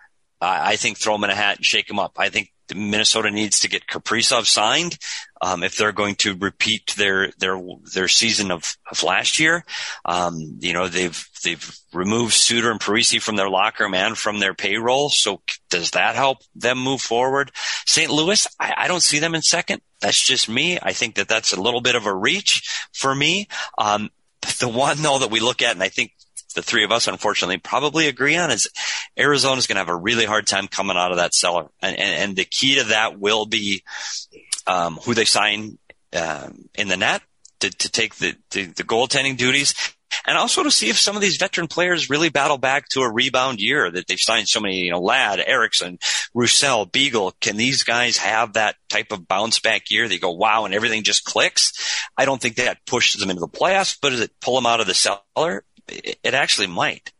[0.41, 2.13] I, I think throw them in a hat and shake them up.
[2.17, 4.97] I think Minnesota needs to get Kaprizov signed
[5.41, 7.59] um, if they're going to repeat their their
[7.93, 9.63] their season of, of last year.
[10.05, 14.39] Um, you know they've they've removed Suter and Parise from their locker room and from
[14.39, 15.09] their payroll.
[15.09, 17.51] So does that help them move forward?
[17.85, 18.11] St.
[18.11, 19.81] Louis, I, I don't see them in second.
[20.01, 20.77] That's just me.
[20.81, 23.47] I think that that's a little bit of a reach for me.
[23.77, 24.09] Um,
[24.59, 26.11] the one though that we look at, and I think
[26.57, 28.67] the three of us unfortunately probably agree on is
[29.15, 31.67] Arizona's going to have a really hard time coming out of that cellar.
[31.83, 33.83] And, and, and the key to that will be,
[34.65, 35.77] um, who they sign,
[36.13, 37.21] um, in the net
[37.59, 39.75] to, to take the, the, the goaltending duties.
[40.25, 43.11] And also to see if some of these veteran players really battle back to a
[43.11, 45.99] rebound year that they've signed so many, you know, Ladd, Eriksson,
[46.33, 47.33] Roussel, Beagle.
[47.39, 50.07] Can these guys have that type of bounce back year?
[50.07, 51.71] They go, wow, and everything just clicks.
[52.17, 54.81] I don't think that pushes them into the playoffs, but does it pull them out
[54.81, 55.63] of the cellar?
[55.87, 57.11] It, it actually might.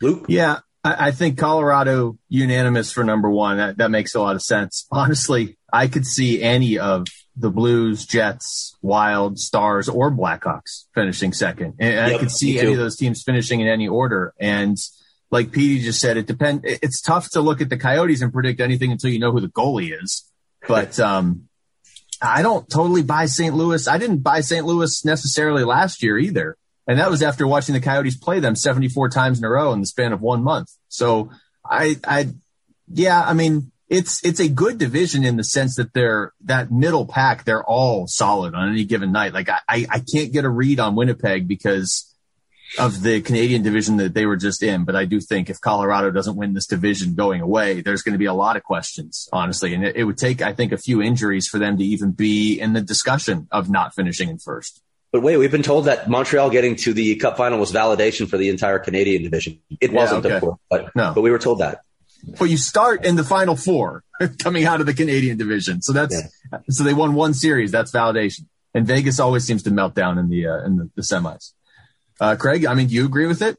[0.00, 0.26] Luke?
[0.28, 3.56] Yeah, I, I think Colorado unanimous for number one.
[3.58, 4.86] That, that makes a lot of sense.
[4.92, 7.06] Honestly, I could see any of
[7.36, 11.74] the Blues, Jets, Wild, Stars, or Blackhawks finishing second.
[11.78, 14.34] And I could see any of those teams finishing in any order.
[14.40, 14.76] And
[15.30, 16.62] like Petey just said, it depend.
[16.64, 19.48] It's tough to look at the Coyotes and predict anything until you know who the
[19.48, 20.28] goalie is.
[20.66, 21.48] But um,
[22.20, 23.54] I don't totally buy St.
[23.54, 23.86] Louis.
[23.86, 24.66] I didn't buy St.
[24.66, 26.56] Louis necessarily last year either.
[26.88, 29.80] And that was after watching the Coyotes play them 74 times in a row in
[29.80, 30.70] the span of one month.
[30.88, 31.30] So
[31.64, 32.30] I, I,
[32.90, 37.06] yeah, I mean, it's, it's a good division in the sense that they're that middle
[37.06, 37.44] pack.
[37.44, 39.34] They're all solid on any given night.
[39.34, 42.08] Like I, I can't get a read on Winnipeg because
[42.78, 44.84] of the Canadian division that they were just in.
[44.84, 48.18] But I do think if Colorado doesn't win this division going away, there's going to
[48.18, 49.74] be a lot of questions, honestly.
[49.74, 52.58] And it, it would take, I think, a few injuries for them to even be
[52.58, 54.82] in the discussion of not finishing in first.
[55.12, 58.36] But wait, we've been told that Montreal getting to the Cup final was validation for
[58.36, 59.58] the entire Canadian division.
[59.80, 60.34] It Yeah, wasn't, okay.
[60.36, 61.12] of course, but No.
[61.14, 61.80] but we were told that.
[62.38, 64.02] But you start in the final four
[64.38, 65.80] coming out of the Canadian division.
[65.82, 66.14] So that's,
[66.68, 67.70] so they won one series.
[67.70, 68.46] That's validation.
[68.74, 71.52] And Vegas always seems to melt down in the, uh, in the, the semis.
[72.20, 73.56] Uh, Craig, I mean, do you agree with it?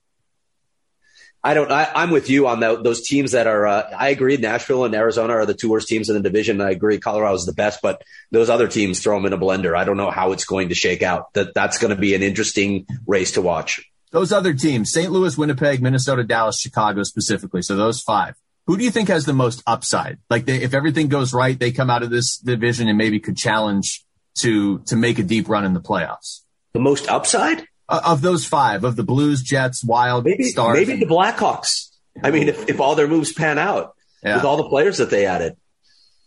[1.43, 1.71] I don't.
[1.71, 3.65] I, I'm with you on tho- those teams that are.
[3.65, 4.35] Uh, I agree.
[4.37, 6.59] Nashville and Arizona are the two worst teams in the division.
[6.59, 6.99] I agree.
[6.99, 9.77] Colorado's the best, but those other teams throw them in a blender.
[9.77, 11.33] I don't know how it's going to shake out.
[11.33, 13.81] That that's going to be an interesting race to watch.
[14.11, 15.11] Those other teams, St.
[15.11, 17.61] Louis, Winnipeg, Minnesota, Dallas, Chicago specifically.
[17.61, 18.35] So those five.
[18.65, 20.19] Who do you think has the most upside?
[20.29, 23.37] Like they, if everything goes right, they come out of this division and maybe could
[23.37, 24.05] challenge
[24.39, 26.41] to, to make a deep run in the playoffs.
[26.73, 27.65] The most upside?
[27.89, 30.77] Uh, of those five, of the Blues, Jets, Wild, Maybe Stars.
[30.77, 31.89] maybe the Blackhawks.
[32.23, 34.35] I mean, if, if all their moves pan out Yeah.
[34.35, 35.57] with all the players that they added,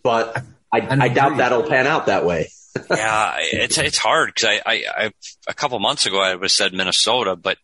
[0.02, 0.36] but
[0.72, 2.48] I, I, doubt that'll pan out that way.
[2.90, 5.12] yeah, it's it's hard because I, I, I
[5.46, 7.58] a couple months ago I would have said Minnesota, but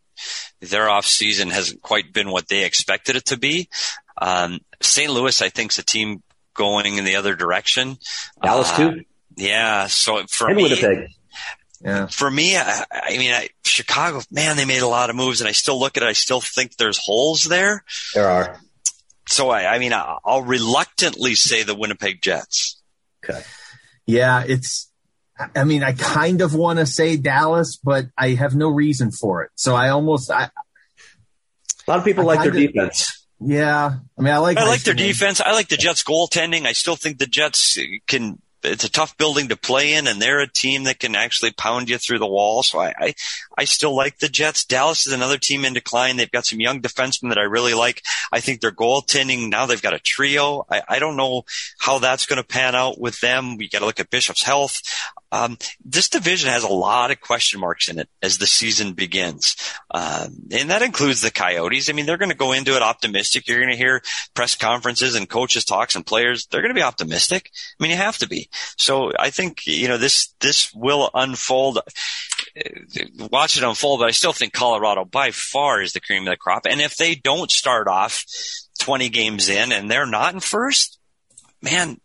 [0.60, 3.68] their off season hasn't quite been what they expected it to be.
[4.20, 5.10] Um, St.
[5.10, 6.22] Louis, I think, is a team
[6.54, 7.96] going in the other direction.
[8.42, 9.04] Dallas Uh, too,
[9.36, 11.08] Yeah, so for and me, Winnipeg.
[11.82, 12.06] Yeah.
[12.06, 15.48] for me, I, I mean, I, Chicago, man, they made a lot of moves, and
[15.48, 16.06] I still look at it.
[16.08, 17.84] I still think there's holes there.
[18.14, 18.60] There are.
[19.28, 22.80] So I, I mean, I- I'll reluctantly say the Winnipeg Jets.
[23.24, 23.42] Okay.
[24.06, 24.42] Yeah.
[24.46, 24.90] It's,
[25.54, 29.42] I mean, I kind of want to say Dallas, but I have no reason for
[29.44, 29.50] it.
[29.54, 30.50] So I almost, I, A
[31.86, 33.26] lot of people I like their kinda- defense.
[33.38, 33.96] yeah.
[34.18, 35.40] I mean, I like, I like their defense.
[35.40, 36.64] I like the Jets goaltending.
[36.66, 38.40] I still think the Jets can.
[38.62, 41.88] It's a tough building to play in, and they're a team that can actually pound
[41.88, 42.62] you through the wall.
[42.62, 43.14] So I, I,
[43.56, 44.64] I still like the Jets.
[44.64, 46.16] Dallas is another team in decline.
[46.16, 48.02] They've got some young defensemen that I really like.
[48.32, 50.66] I think their goaltending now they've got a trio.
[50.70, 51.44] I, I don't know
[51.78, 53.56] how that's going to pan out with them.
[53.56, 54.80] We got to look at Bishop's health.
[55.30, 59.56] Um, this division has a lot of question marks in it as the season begins.
[59.90, 61.88] Um, and that includes the Coyotes.
[61.88, 63.46] I mean, they're going to go into it optimistic.
[63.46, 64.02] You're going to hear
[64.34, 66.46] press conferences and coaches talks and players.
[66.46, 67.50] They're going to be optimistic.
[67.78, 68.48] I mean, you have to be.
[68.76, 71.80] So I think, you know, this, this will unfold.
[73.30, 76.36] Watch it unfold, but I still think Colorado by far is the cream of the
[76.36, 76.66] crop.
[76.66, 78.24] And if they don't start off
[78.80, 80.98] 20 games in and they're not in first,
[81.62, 82.00] man,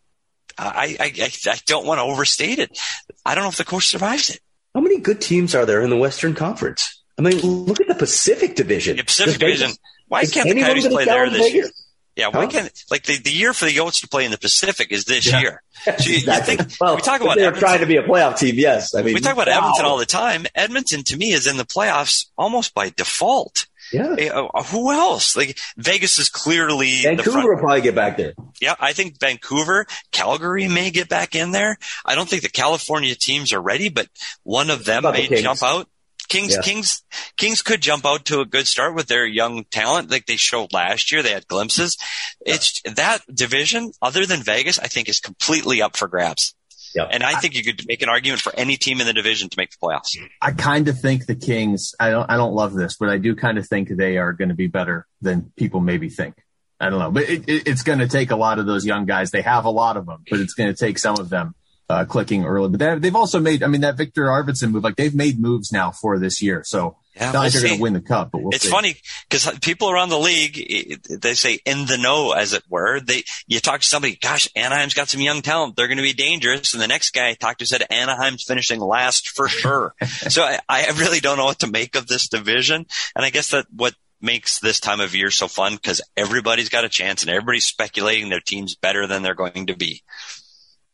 [0.58, 2.78] I, I, I, don't want to overstate it.
[3.24, 4.40] I don't know if the coach survives it.
[4.74, 7.02] How many good teams are there in the Western Conference?
[7.18, 8.96] I mean, look at the Pacific Division.
[8.96, 9.76] The Pacific Does Vegas- Division.
[10.08, 11.54] Why can't the Coyotes play there this Vegas?
[11.54, 11.70] year?
[12.16, 12.50] Yeah, why Huh?
[12.50, 15.26] can't like the, the year for the Yotes to play in the Pacific is this
[15.26, 15.40] Yeah.
[15.40, 15.62] year?
[15.84, 18.38] So you, you think well, we talk about they're Edmonton, trying to be a playoff
[18.38, 18.54] team.
[18.56, 19.56] Yes, I mean we talk about wow.
[19.58, 20.46] Edmonton all the time.
[20.54, 23.66] Edmonton to me is in the playoffs almost by default.
[23.94, 25.36] Yeah, Eh, uh, who else?
[25.36, 28.34] Like Vegas is clearly the Vancouver will probably get back there.
[28.60, 31.78] Yeah, I think Vancouver, Calgary may get back in there.
[32.04, 34.08] I don't think the California teams are ready, but
[34.42, 35.88] one of them About the may jump out.
[36.28, 36.62] Kings, Yeah.
[36.62, 37.02] Kings,
[37.36, 40.72] Kings could jump out to a good start with their young talent, like they showed
[40.72, 41.22] last year.
[41.22, 41.98] They had glimpses.
[42.44, 46.54] It's that division, other than Vegas, I think is completely up for grabs.
[46.94, 47.08] Yep.
[47.10, 49.58] And I think you could make an argument for any team in the division to
[49.58, 50.16] make the playoffs.
[50.40, 51.94] I kind of think the Kings.
[51.98, 52.30] I don't.
[52.30, 54.68] I don't love this, but I do kind of think they are going to be
[54.68, 56.36] better than people maybe think.
[56.80, 59.06] I don't know, but it, it, it's going to take a lot of those young
[59.06, 59.30] guys.
[59.30, 61.54] They have a lot of them, but it's going to take some of them
[61.88, 62.68] uh, clicking early.
[62.68, 63.62] But they, they've also made.
[63.62, 66.62] I mean, that Viktor Arvidsson move, like they've made moves now for this year.
[66.64, 68.70] So Yeah, not we'll like they're going to win the cup, but we'll it's see.
[68.70, 68.96] funny
[69.28, 73.00] because people around the league, they say in the know, as it were.
[73.00, 75.76] They, you talk to somebody, gosh, Anaheim's got some young talent.
[75.76, 76.74] They're going to be dangerous.
[76.74, 79.94] And the next guy I talked to said Anaheim's finishing last for sure.
[80.04, 82.86] so I, I really don't know what to make of this division.
[83.14, 86.84] And I guess that what makes this time of year so fun because everybody's got
[86.84, 90.02] a chance and everybody's speculating their team's better than they're going to be.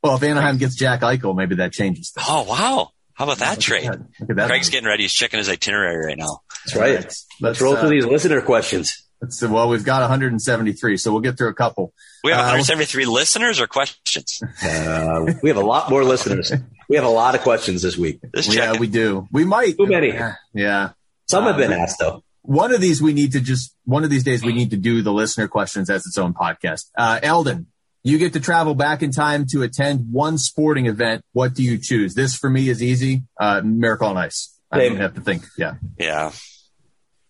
[0.03, 2.11] Well, if Anaheim gets Jack Eichel, maybe that changes.
[2.11, 2.27] things.
[2.29, 2.91] Oh, wow.
[3.21, 3.85] How about that Look at trade?
[3.85, 4.29] that.
[4.29, 4.49] Look at.
[4.49, 5.05] Craig's getting ready.
[5.05, 6.41] He's checking his itinerary right now.
[6.65, 6.95] That's right.
[6.95, 9.07] Let's, Let's roll uh, through these listener questions.
[9.21, 11.93] Let's, well, we've got 173, so we'll get through a couple.
[12.25, 14.41] We have Uh, 173 listeners or questions.
[14.65, 16.51] Uh, we have a lot more listeners.
[16.89, 18.21] We have a lot of questions this week.
[18.35, 18.81] Just yeah, checking.
[18.81, 19.29] we do.
[19.31, 19.77] We might.
[19.77, 20.09] Too many.
[20.15, 20.37] Yeah.
[20.55, 20.91] yeah.
[21.29, 22.25] Some have been asked though.
[22.41, 25.03] One of these we need to just, one of these days we need to do
[25.03, 26.87] the listener questions as its own podcast.
[26.97, 27.67] Uh, Eldon,
[28.03, 31.23] you get to travel back in time to attend one sporting event.
[31.33, 32.15] What do you choose?
[32.15, 33.25] This for me is easy.
[33.39, 34.57] Uh, Miracle on Ice.
[34.71, 34.93] I Same.
[34.93, 35.45] don't have to think.
[35.59, 35.75] Yeah.
[35.99, 36.33] yeah.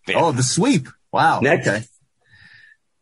[0.07, 0.15] Yeah.
[0.17, 0.87] Oh, the sweep.
[1.11, 1.39] Wow.
[1.41, 1.67] Next.
[1.67, 1.83] Okay.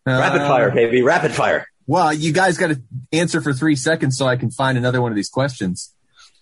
[0.05, 1.01] Rapid Uh, fire, baby.
[1.01, 1.67] Rapid fire.
[1.85, 5.11] Well, you guys got to answer for three seconds so I can find another one
[5.11, 5.93] of these questions.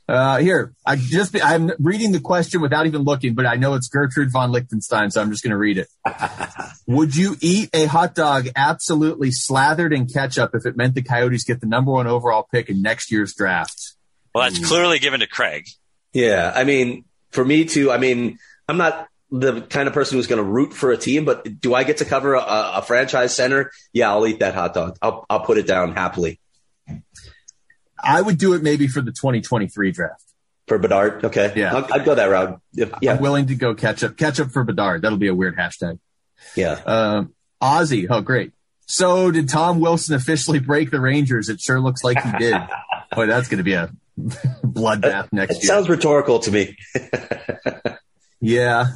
[0.08, 3.90] Uh, here, I just, I'm reading the question without even looking, but I know it's
[3.90, 5.88] Gertrude von Lichtenstein, so I'm just going to read it.
[6.88, 11.44] Would you eat a hot dog absolutely slathered in ketchup if it meant the Coyotes
[11.44, 13.96] get the number one overall pick in next year's draft?
[14.34, 15.68] Well, that's clearly given to Craig.
[16.14, 17.92] Yeah, I mean, for me too.
[17.92, 18.40] I mean,
[18.70, 21.74] I'm not the kind of person who's going to root for a team, but do
[21.74, 22.44] I get to cover a,
[22.76, 23.72] a franchise center?
[23.92, 24.98] Yeah, I'll eat that hot dog.
[25.02, 26.40] I'll I'll put it down happily
[28.04, 30.24] I would do it maybe for the 2023 draft.
[30.68, 31.24] for Bedard.
[31.26, 31.76] Okay, Yeah.
[31.76, 32.60] I'll, I'd go that route.
[32.74, 34.18] If, I'm willing to go catch up.
[34.18, 35.02] Catch up for Bedard.
[35.02, 36.00] That'll be a weird hashtag.
[36.56, 36.80] yeah.
[36.86, 38.08] Um, Ozzy.
[38.10, 38.52] Oh, great.
[38.86, 41.50] So did Tom Wilson officially break the Rangers?
[41.50, 42.56] It sure looks like he did.
[43.16, 43.90] Boy, that's going to be a
[44.64, 45.68] bloodbath next It year.
[45.74, 46.78] sounds rhetorical to me.
[48.40, 48.88] yeah.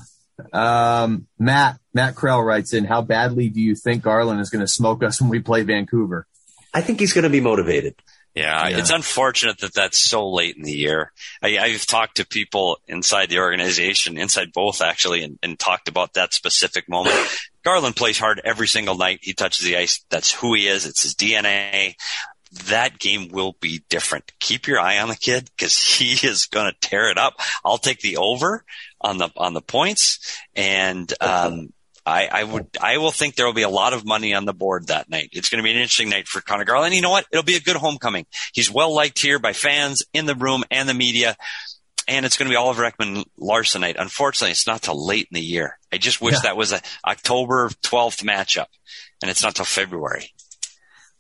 [0.54, 4.68] Um, Matt, Matt Krell writes in, how badly do you think Garland is going to
[4.68, 6.28] smoke us when we play Vancouver?
[6.74, 7.96] I think he's going to be motivated.
[8.34, 8.78] Yeah, Yeah.
[8.78, 11.12] it's unfortunate that that's so late in the year.
[11.42, 16.14] I, I've talked to people inside the organization, inside both actually, and, and talked about
[16.14, 17.16] that specific moment.
[17.64, 20.04] Garland plays hard every single night he touches the ice.
[20.10, 20.86] That's who he is.
[20.86, 21.96] It's his DNA.
[22.68, 24.32] That game will be different.
[24.40, 27.36] Keep your eye on the kid because he is going to tear it up.
[27.64, 28.64] I'll take the over
[29.00, 30.20] on the on the points,
[30.56, 31.72] and um,
[32.06, 34.54] I, I would, I will think there will be a lot of money on the
[34.54, 35.30] board that night.
[35.34, 36.96] It's going to be an interesting night for Conor Garland.
[36.96, 37.26] You know what?
[37.32, 38.26] It'll be a good homecoming.
[38.54, 41.36] He's well liked here by fans in the room and the media.
[42.08, 43.96] And it's going to be Oliver Ekman Larson night.
[44.00, 45.78] Unfortunately, it's not till late in the year.
[45.94, 46.40] I just wish Yeah.
[46.44, 48.66] that was a October 12th matchup
[49.22, 50.32] and it's not till February.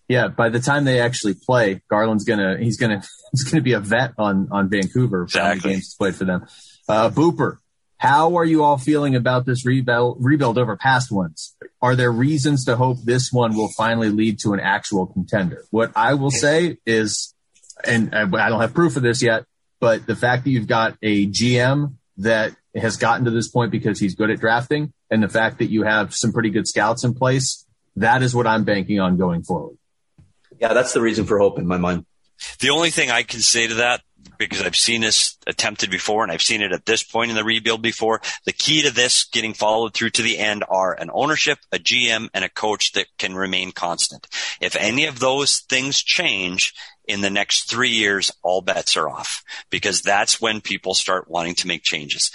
[0.08, 0.28] Yeah.
[0.30, 3.62] By the time they actually play, Garland's going to, he's going to, he's going to
[3.64, 5.72] be a vet on, on Vancouver for how many Exactly.
[5.74, 6.48] games played for them.
[6.90, 7.58] Uh, Booper,
[8.02, 11.56] how are you all feeling about this rebuild, rebuild over past ones?
[11.84, 15.66] Are there reasons to hope this one will finally lead to an actual contender?
[15.70, 17.36] What I will say is,
[17.86, 19.46] and I I don't have proof of this yet,
[19.80, 24.00] but the fact that you've got a GM that has gotten to this point because
[24.00, 27.14] he's good at drafting and the fact that you have some pretty good scouts in
[27.14, 29.78] place, that is what I'm banking on going forward.
[30.60, 32.08] Yeah, that's the reason for hope in my mind.
[32.62, 34.02] The only thing I can say to that,
[34.38, 37.44] because I've seen this attempted before and I've seen it at this point in the
[37.44, 41.60] rebuild before, the key to this getting followed through to the end are an ownership,
[41.72, 44.28] a GM, and a coach that can remain constant.
[44.60, 46.74] If any of those things change
[47.06, 51.56] in the next three years, all bets are off because that's when people start wanting
[51.56, 52.32] to make changes.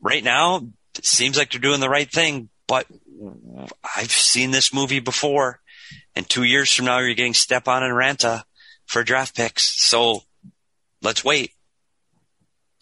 [0.00, 2.86] Right now, it seems like they're doing the right thing, but
[3.96, 5.60] I've seen this movie before.
[6.14, 8.44] And two years from now, you're getting Stepan and Raanta
[8.86, 9.74] for draft picks.
[9.82, 10.22] So
[11.02, 11.52] let's wait.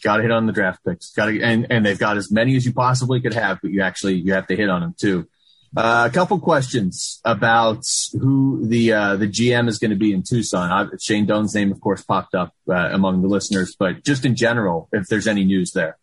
[0.03, 1.11] Got to hit on the draft picks.
[1.11, 3.83] Got to, and, and they've got as many as you possibly could have, but you
[3.83, 5.29] actually, you have to hit on them too.
[5.77, 10.23] Uh, a couple questions about who the, uh, the GM is going to be in
[10.23, 10.71] Tucson.
[10.71, 14.35] I, Shane Doan's name, of course, popped up, uh, among the listeners, but just in
[14.35, 15.97] general, if there's any news there.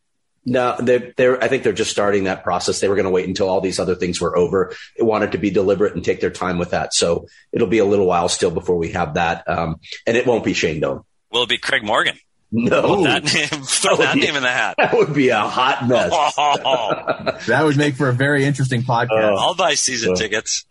[0.46, 2.80] No, they're, they're, I think they're just starting that process.
[2.80, 4.74] They were going to wait until all these other things were over.
[4.98, 6.94] They wanted to be deliberate and take their time with that.
[6.94, 9.44] So it'll be a little while still before we have that.
[9.50, 11.04] Um, and it won't be Shane Doan.
[11.32, 12.18] Will it be Craig Morgan?
[12.52, 14.76] No, That name, throw that name in the hat.
[14.78, 16.12] that would be a hot mess.
[16.14, 19.38] Oh, That would make for a very interesting podcast.
[19.38, 20.66] I'll buy season Uh, tickets.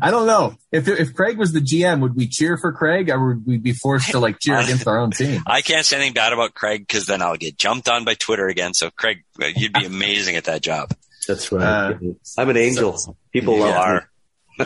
[0.00, 3.28] I don't know if if Craig was the GM, would we cheer for Craig, or
[3.28, 5.42] would we be forced to like cheer against our own team?
[5.46, 8.46] I can't say anything bad about Craig because then I'll get jumped on by Twitter
[8.46, 8.74] again.
[8.74, 9.24] So Craig,
[9.56, 10.92] you'd be amazing at that job.
[11.26, 11.64] That's right.
[11.64, 11.94] Uh,
[12.36, 12.96] I'm an angel.
[13.32, 13.76] People You love me.
[13.76, 14.10] are.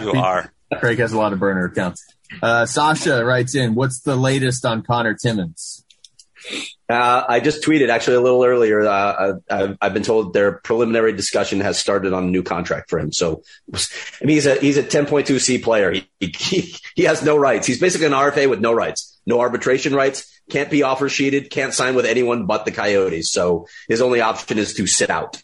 [0.02, 0.52] You are.
[0.78, 2.04] Craig has a lot of burner accounts.
[2.40, 5.84] Uh, Sasha writes in, "What's the latest on Conor Timmins?"
[6.88, 8.82] Uh, I just tweeted actually a little earlier.
[8.82, 12.98] Uh, I've, I've been told their preliminary discussion has started on a new contract for
[12.98, 13.12] him.
[13.12, 13.78] So, I
[14.24, 15.92] mean, he's a he's a 10.2 C player.
[15.92, 17.66] He, he he has no rights.
[17.66, 20.28] He's basically an RFA with no rights, no arbitration rights.
[20.50, 21.50] Can't be offer sheeted.
[21.50, 23.32] Can't sign with anyone but the Coyotes.
[23.32, 25.42] So his only option is to sit out.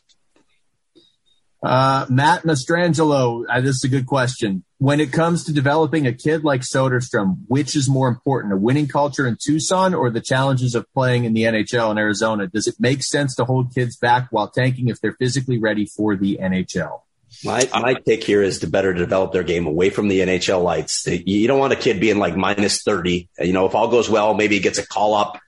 [1.63, 4.65] Uh, Matt Mastrangelo, uh, this is a good question.
[4.79, 8.87] When it comes to developing a kid like Soderstrom, which is more important, a winning
[8.87, 12.47] culture in Tucson or the challenges of playing in the NHL in Arizona?
[12.47, 16.15] Does it make sense to hold kids back while tanking if they're physically ready for
[16.15, 17.01] the NHL?
[17.45, 21.07] My my take here is to better develop their game away from the NHL lights.
[21.07, 23.29] You don't want a kid being like minus thirty.
[23.39, 25.39] You know, if all goes well, maybe he gets a call up.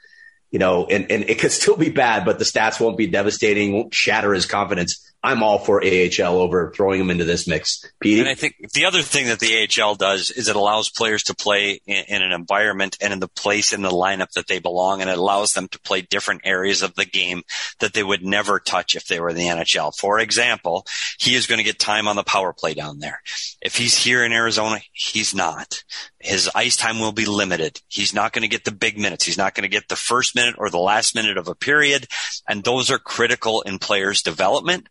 [0.50, 3.72] You know, and and it could still be bad, but the stats won't be devastating,
[3.72, 5.09] won't shatter his confidence.
[5.22, 7.84] I'm all for AHL over throwing him into this mix.
[8.00, 8.20] Petey?
[8.20, 11.34] And I think the other thing that the AHL does is it allows players to
[11.34, 15.02] play in, in, an environment and in the place in the lineup that they belong,
[15.02, 17.42] and it allows them to play different areas of the game
[17.80, 19.94] that they would never touch if they were in the NHL.
[19.94, 20.86] For example,
[21.18, 23.20] he is going to get time on the power play down there.
[23.60, 25.84] If he's here in Arizona, he's not.
[26.18, 27.80] His ice time will be limited.
[27.88, 29.24] He's not going to get the big minutes.
[29.24, 32.06] He's not going to get the first minute or the last minute of a period.
[32.46, 34.88] And those are critical in players' development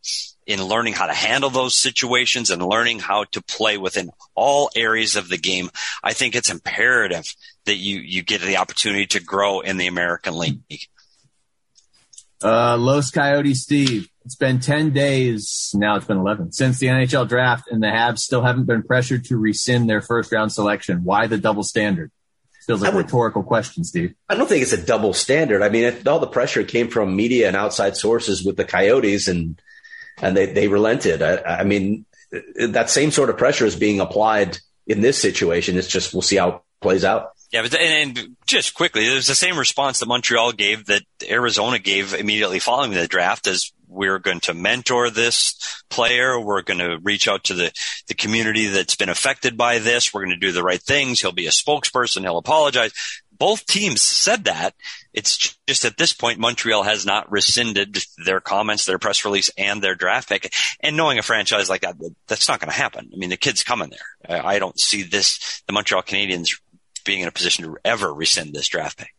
[0.50, 5.16] in learning how to handle those situations and learning how to play within all areas
[5.16, 5.70] of the game.
[6.04, 7.36] I think it's imperative
[7.66, 10.64] that you, you get the opportunity to grow in the American League.
[12.44, 17.30] Uh, Los Coyotes Steve, it's been 10 days, now it's been 11, since the NHL
[17.30, 21.04] draft, and the Habs still haven't been pressured to rescind their first round selection.
[21.04, 22.12] Why the double standard?
[22.66, 24.16] Feels like a rhetorical question, Steve.
[24.28, 25.62] I don't think it's a double standard.
[25.62, 29.28] I mean, it, all the pressure came from media and outside sources with the Coyotes,
[29.28, 29.60] and
[30.22, 31.22] and they, they relented.
[31.22, 32.06] I, I mean,
[32.60, 34.58] that same sort of pressure is being applied
[34.88, 35.78] in this situation.
[35.78, 37.32] It's just we'll see how it plays out.
[37.52, 41.02] Yeah, but and, and just quickly, it was the same response that Montreal gave that
[41.28, 46.40] Arizona gave immediately following the draft as we're going to mentor this player.
[46.40, 47.72] We're going to reach out to the,
[48.08, 50.14] the community that's been affected by this.
[50.14, 51.20] We're going to do the right things.
[51.20, 52.22] He'll be a spokesperson.
[52.22, 52.94] He'll apologize.
[53.40, 54.76] Both teams said that.
[55.14, 59.82] It's just at this point, Montreal has not rescinded their comments, their press release, and
[59.82, 60.54] their draft pick.
[60.82, 61.96] And knowing a franchise like that,
[62.28, 63.10] that's not going to happen.
[63.14, 64.42] I mean, the kid's coming there.
[64.46, 66.60] I don't see this, the Montreal Canadiens
[67.06, 69.16] being in a position to ever rescind this draft pick.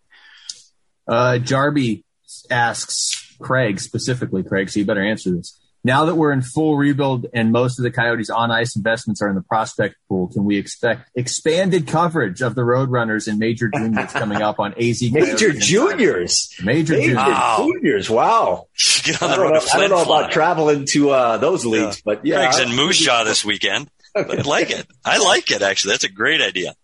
[1.09, 2.05] Uh, Jarby
[2.51, 5.60] asks Craig specifically, Craig, so you better answer this.
[5.83, 9.29] Now that we're in full rebuild and most of the Coyotes on ice investments are
[9.29, 14.13] in the prospect pool, can we expect expanded coverage of the Roadrunners and Major Juniors
[14.13, 15.03] coming up on AZ?
[15.11, 17.57] Major Juniors, Major, Major Juniors, wow.
[17.59, 18.11] Juniors.
[18.11, 18.69] Wow!
[19.05, 21.97] Get on the I don't know, I don't know about traveling to uh, those leagues,
[21.97, 22.03] yeah.
[22.05, 23.91] but yeah, Craig's in Moose Jaw this weekend.
[24.15, 24.87] I like it.
[25.05, 25.63] I like it.
[25.63, 26.75] Actually, that's a great idea.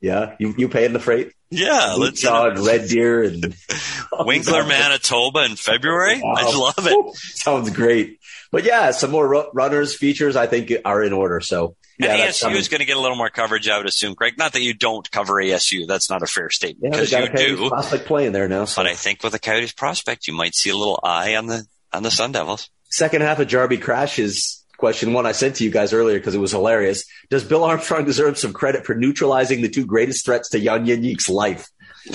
[0.00, 1.34] Yeah, you you paying the freight?
[1.50, 3.54] Yeah, let's Jaw and Red Deer and
[4.12, 6.20] Winkler, Manitoba in February.
[6.22, 6.34] Wow.
[6.36, 7.16] I love it.
[7.16, 8.19] Sounds great.
[8.50, 11.40] But yeah, some more runners features I think are in order.
[11.40, 14.14] So yeah, and ASU is going to get a little more coverage, I would assume,
[14.14, 14.38] Craig.
[14.38, 15.86] Not that you don't cover ASU.
[15.86, 17.68] That's not a fair statement because yeah, you do.
[17.68, 18.64] Prospect playing there now.
[18.64, 18.82] So.
[18.82, 21.66] But I think with the Coyotes prospect, you might see a little eye on the
[21.92, 22.70] on the Sun Devils.
[22.90, 26.38] Second half of Jarby crashes question one I sent to you guys earlier because it
[26.38, 27.04] was hilarious.
[27.28, 31.28] Does Bill Armstrong deserve some credit for neutralizing the two greatest threats to Jan Jeník's
[31.28, 31.68] life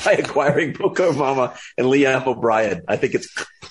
[0.03, 2.81] by acquiring Boko Imama and Liam O'Brien?
[2.88, 3.27] I think it's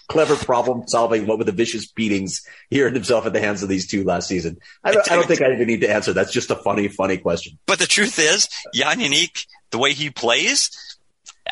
[0.08, 1.26] clever problem solving.
[1.26, 4.28] What with the vicious beatings he earned himself at the hands of these two last
[4.28, 4.58] season?
[4.82, 6.12] I don't, I don't think I even need to answer.
[6.12, 7.58] That's just a funny, funny question.
[7.66, 10.98] But the truth is, Jan Jeník, the way he plays,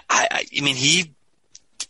[0.08, 1.14] I, I mean, he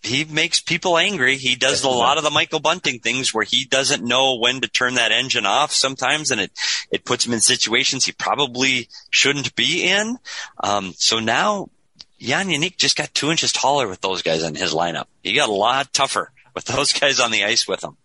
[0.02, 1.36] he makes people angry.
[1.36, 4.68] He does a lot of the Michael Bunting things where he doesn't know when to
[4.68, 6.52] turn that engine off sometimes, and it
[6.90, 10.18] it puts him in situations he probably shouldn't be in.
[10.62, 11.68] Um, so now
[12.22, 15.06] Jan Jeník just got two inches taller with those guys in his lineup.
[15.22, 17.96] He got a lot tougher with those guys on the ice with him.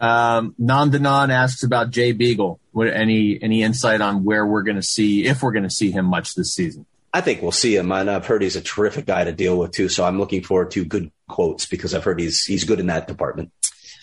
[0.00, 2.58] Um, Nandanon asks about Jay Beagle.
[2.72, 5.90] What, any any insight on where we're going to see if we're going to see
[5.90, 6.86] him much this season?
[7.12, 9.70] I think we'll see him, and I've heard he's a terrific guy to deal with
[9.70, 9.88] too.
[9.88, 13.06] So I'm looking forward to good quotes because I've heard he's he's good in that
[13.06, 13.52] department.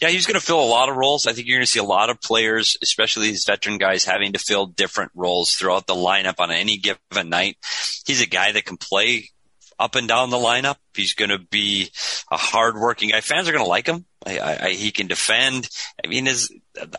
[0.02, 1.28] Yeah, he's going to fill a lot of roles.
[1.28, 4.34] I think you're going to see a lot of players, especially these veteran guys, having
[4.34, 7.58] to fill different roles throughout the lineup on any given night.
[8.06, 9.30] He's a guy that can play
[9.78, 10.78] up and down the lineup.
[10.96, 11.92] He's going to be
[12.32, 13.22] a hardworking guy.
[13.22, 14.06] Fans are going to like him.
[14.26, 15.68] I, I, he can defend.
[16.04, 16.52] I mean, his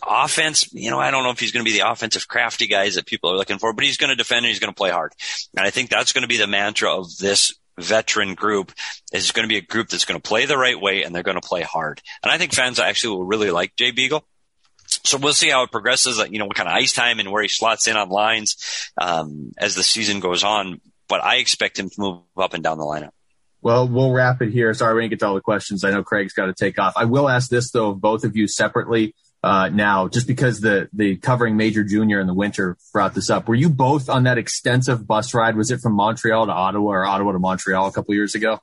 [0.07, 2.97] offense, you know, I don't know if he's going to be the offensive crafty guys
[2.97, 4.91] that people are looking for, but he's going to defend and he's going to play
[4.91, 5.13] hard.
[5.57, 8.73] And I think that's going to be the mantra of this veteran group
[9.13, 11.23] is going to be a group that's going to play the right way and they're
[11.23, 12.01] going to play hard.
[12.23, 14.25] And I think fans actually will really like Jay Beagle.
[15.05, 17.43] So we'll see how it progresses, you know, what kind of ice time and where
[17.43, 20.81] he slots in on lines um, as the season goes on.
[21.09, 23.11] But I expect him to move up and down the lineup.
[23.63, 24.75] Well, we'll wrap it here.
[24.75, 25.85] Sorry, we didn't get to all the questions.
[25.85, 26.95] I know Craig's got to take off.
[26.97, 30.89] I will ask this though of both of you separately uh, now, just because the
[30.93, 33.49] the covering Major Junior in the winter brought this up.
[33.49, 35.57] Were you both on that extensive bus ride?
[35.57, 38.61] Was it from Montreal to Ottawa or Ottawa to Montreal a couple years ago?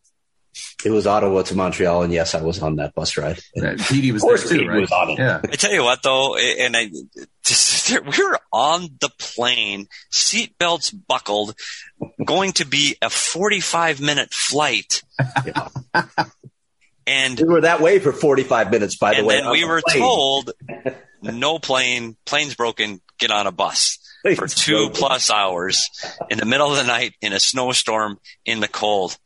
[0.83, 3.39] It was Ottawa to Montreal, and yes, I was on that bus ride.
[3.53, 4.81] Yeah, Petey was there too, right?
[4.81, 5.19] Was on it.
[5.19, 5.41] Yeah.
[5.43, 6.89] I tell you what, though, and I,
[7.43, 11.55] just, we were on the plane, seatbelts buckled,
[12.25, 15.03] going to be a forty-five minute flight.
[17.09, 19.39] And we were that way for 45 minutes, by the way.
[19.39, 19.99] And we were plane.
[19.99, 20.51] told
[21.21, 23.97] no plane, plane's broken, get on a bus
[24.35, 24.93] for two broken.
[24.93, 25.89] plus hours
[26.29, 29.17] in the middle of the night in a snowstorm in the cold.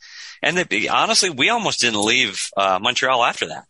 [0.41, 3.65] And they, honestly, we almost didn't leave uh, Montreal after that.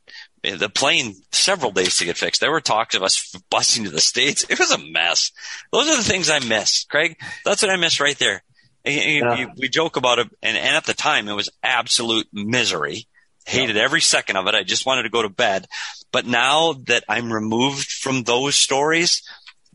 [0.60, 2.42] The plane several days to get fixed.
[2.42, 4.46] There were talks of us busing to the states.
[4.50, 5.32] It was a mess.
[5.72, 7.16] Those are the things I miss, Craig.
[7.46, 8.44] That's what I miss right there.
[8.86, 9.46] Yeah.
[9.58, 13.08] We joke about it, and, and at the time, it was absolute misery.
[13.46, 14.56] Hated every second of it.
[14.56, 15.68] I just wanted to go to bed.
[16.12, 19.22] But now that I'm removed from those stories,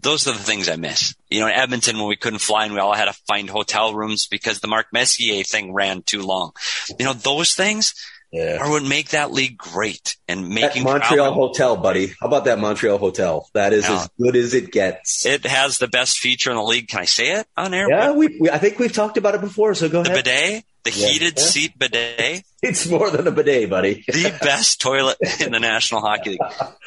[0.01, 1.15] those are the things I miss.
[1.29, 3.95] You know, in Edmonton when we couldn't fly and we all had to find hotel
[3.95, 6.53] rooms because the Mark Messier thing ran too long.
[6.99, 7.95] You know, those things
[8.31, 8.59] Yeah.
[8.61, 12.09] are what make that league great and That making Montreal travel- hotel, buddy.
[12.21, 13.49] How about that Montreal hotel?
[13.55, 14.03] That is Yeah.
[14.03, 15.25] as good as it gets.
[15.25, 16.89] It has the best feature in the league.
[16.89, 17.89] Can I say it on air?
[17.89, 18.51] yeah, we, we.
[18.51, 19.75] I think we've talked about it before.
[19.75, 20.25] So go The ahead.
[20.25, 21.09] bidet, the Yeah.
[21.09, 24.05] heated seat bidet, It's more than a bidet, buddy.
[24.09, 26.41] the best toilet in the National Hockey League.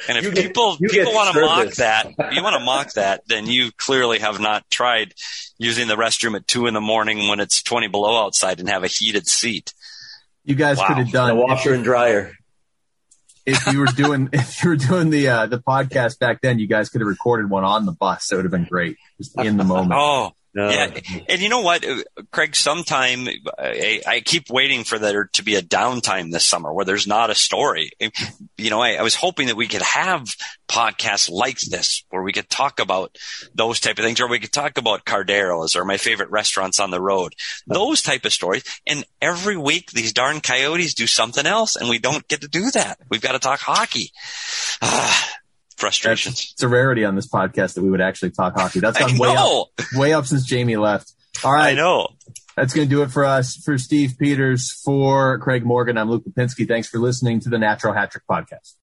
[0.10, 3.48] And if get- people people want to mock that, you want to mock that, then
[3.48, 5.14] you clearly have not tried
[5.58, 8.84] using the restroom at two in the morning when it's twenty below outside and have
[8.84, 9.74] a heated seat.
[10.44, 10.88] You guys Wow.
[10.88, 12.34] could have done A washer and dryer.
[13.46, 16.60] if you were doing if you were doing the uh, the podcast back then.
[16.60, 18.28] You guys could have recorded one on the bus.
[18.28, 19.94] That would have been great, just in the moment.
[19.96, 20.70] Oh, No.
[20.70, 21.00] Yeah,
[21.30, 21.86] and you know what,
[22.32, 22.58] Craig?
[22.58, 23.28] Sometime
[23.58, 27.30] I, I keep waiting for there to be a downtime this summer where there's not
[27.30, 27.92] a story.
[28.58, 30.36] You know, I, I was hoping that we could have
[30.68, 33.18] podcasts like this where we could talk about
[33.56, 36.92] those type of things, or we could talk about Carderos or my favorite restaurants on
[36.92, 37.34] the road,
[37.66, 38.64] those type of stories.
[38.86, 42.72] And every week, these darn Coyotes do something else, and we don't get to do
[42.72, 43.00] that.
[43.10, 44.12] We've got to talk hockey.
[44.82, 45.30] Ah,
[45.82, 46.36] Frustrations.
[46.36, 48.80] That's, it's a rarity on this podcast that we would actually talk hockey.
[48.80, 51.12] That's gone way up, way up since Jamie left.
[51.44, 51.72] All right.
[51.72, 52.08] I know.
[52.56, 53.56] That's going to do it for us.
[53.56, 56.68] For Steve Peters, for Craig Morgan, I'm Luke Lipinski.
[56.68, 58.76] Thanks for listening to the Natural Hat Trick Podcast.